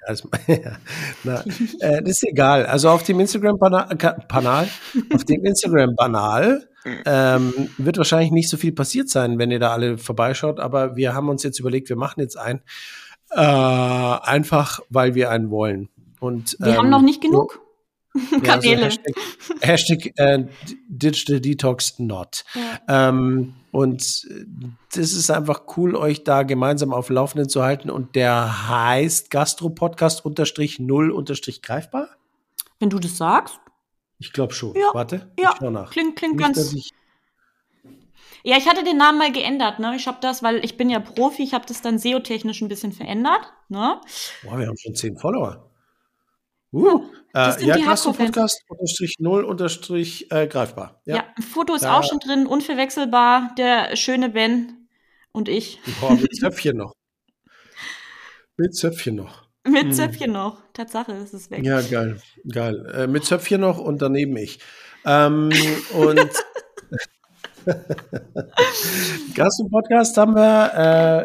[0.06, 0.28] Also,
[1.24, 1.44] na,
[1.80, 2.64] äh, das ist egal.
[2.64, 4.68] Also auf dem Instagram-Kanal,
[5.12, 6.68] auf dem Instagram-Banal
[7.04, 10.60] ähm, wird wahrscheinlich nicht so viel passiert sein, wenn ihr da alle vorbeischaut.
[10.60, 12.60] Aber wir haben uns jetzt überlegt, wir machen jetzt einen,
[13.32, 15.88] äh, einfach weil wir einen wollen.
[16.20, 17.65] Und Wir ähm, haben noch nicht genug
[18.30, 18.84] ja, also Kanäle.
[18.86, 19.14] Hashtag,
[19.60, 20.44] Hashtag äh,
[20.88, 22.44] Digital Detox not.
[22.54, 23.08] Ja.
[23.08, 24.44] Ähm, und äh,
[24.94, 27.90] das ist einfach cool, euch da gemeinsam auf Laufenden zu halten.
[27.90, 32.08] Und der heißt Gastro-Podcast unterstrich null unterstrich greifbar.
[32.78, 33.58] Wenn du das sagst.
[34.18, 34.74] Ich glaube schon.
[34.74, 35.90] Ja, Warte, ja, ich schau nach.
[35.90, 36.72] Klingt, klingt Nicht, ganz.
[36.72, 36.90] ich,
[38.42, 39.94] Ja, ich hatte den Namen mal geändert, ne?
[39.96, 42.92] Ich habe das, weil ich bin ja Profi, ich habe das dann SEO-technisch ein bisschen
[42.92, 44.00] verändert, ne?
[44.42, 45.65] boah, wir haben schon zehn Follower.
[46.72, 51.00] Uh, das äh, sind ja, die Gastro-Podcast unterstrich null unterstrich äh, greifbar.
[51.04, 51.24] Ja, Ja.
[51.36, 54.88] ein Foto ist Da- auch schon drin, unverwechselbar, der schöne Ben
[55.32, 55.80] und ich.
[56.00, 56.92] Boah, mit Zöpfchen noch.
[58.56, 59.46] Mit Zöpfchen noch.
[59.66, 59.92] Mit Mhm.
[59.92, 60.62] Zöpfchen noch.
[60.72, 61.64] Tatsache, ist es weg.
[61.64, 62.86] Ja, geil, geil.
[62.94, 64.58] Äh, mit Zöpfchen noch und daneben ich.
[65.04, 65.50] Ähm,
[65.92, 66.30] und
[69.34, 70.72] Gast und Podcast haben wir,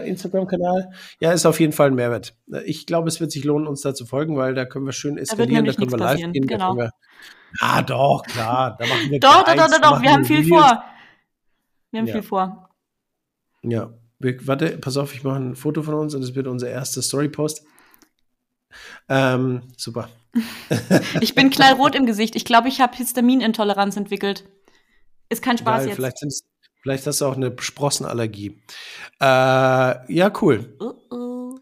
[0.03, 0.91] äh, Instagram-Kanal.
[1.19, 2.35] Ja, ist auf jeden Fall ein Mehrwert.
[2.65, 5.17] Ich glaube, es wird sich lohnen, uns da zu folgen, weil da können wir schön
[5.17, 6.47] eskalieren, da nämlich können wir live passieren, gehen.
[6.47, 6.75] Da genau.
[6.77, 6.91] wir,
[7.59, 8.75] ah, doch, klar.
[8.79, 10.61] Da machen wir Doch, doch, doch, doch, da doch, wir haben viel Videos.
[10.61, 10.83] vor.
[11.91, 12.13] Wir haben Ja.
[12.13, 12.69] viel vor.
[13.63, 16.69] Ja, wir, warte, pass auf, ich mache ein Foto von uns und es wird unser
[16.69, 17.63] erster Story-Post.
[19.09, 20.09] Ähm, super.
[21.19, 22.35] Ich bin knallrot im Gesicht.
[22.37, 24.45] Ich glaube, ich habe Histaminintoleranz entwickelt.
[25.31, 25.95] Ist kein Spaß Geil, jetzt.
[25.95, 26.17] Vielleicht,
[26.81, 28.61] vielleicht hast du auch eine Sprossenallergie.
[29.21, 29.25] Äh,
[30.13, 30.75] ja, cool.
[30.81, 31.59] Uh -uh.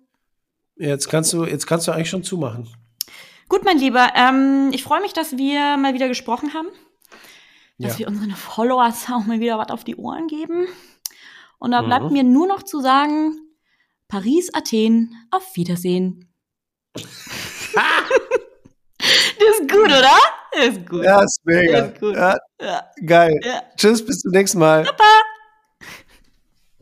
[0.77, 2.67] Jetzt kannst du, jetzt kannst du eigentlich schon zumachen.
[3.47, 6.67] Gut, mein Lieber, ähm, ich freue mich, dass wir mal wieder gesprochen haben.
[7.77, 7.99] Dass Ja.
[7.99, 10.67] wir unseren Followers auch mal wieder was auf die Ohren geben.
[11.59, 12.13] Und da bleibt Mhm.
[12.13, 13.35] mir nur noch zu sagen,
[14.07, 16.33] Paris, Athen, auf Wiedersehen.
[16.95, 17.05] das
[19.59, 20.17] ist gut, oder?
[20.51, 21.03] Ist gut.
[21.03, 21.79] Ja, ist mega.
[21.79, 22.15] Ist gut.
[22.15, 22.37] Ja,
[23.05, 23.39] geil.
[23.77, 24.85] Tschüss, bis zum nächsten Mal.
[24.85, 25.03] Super.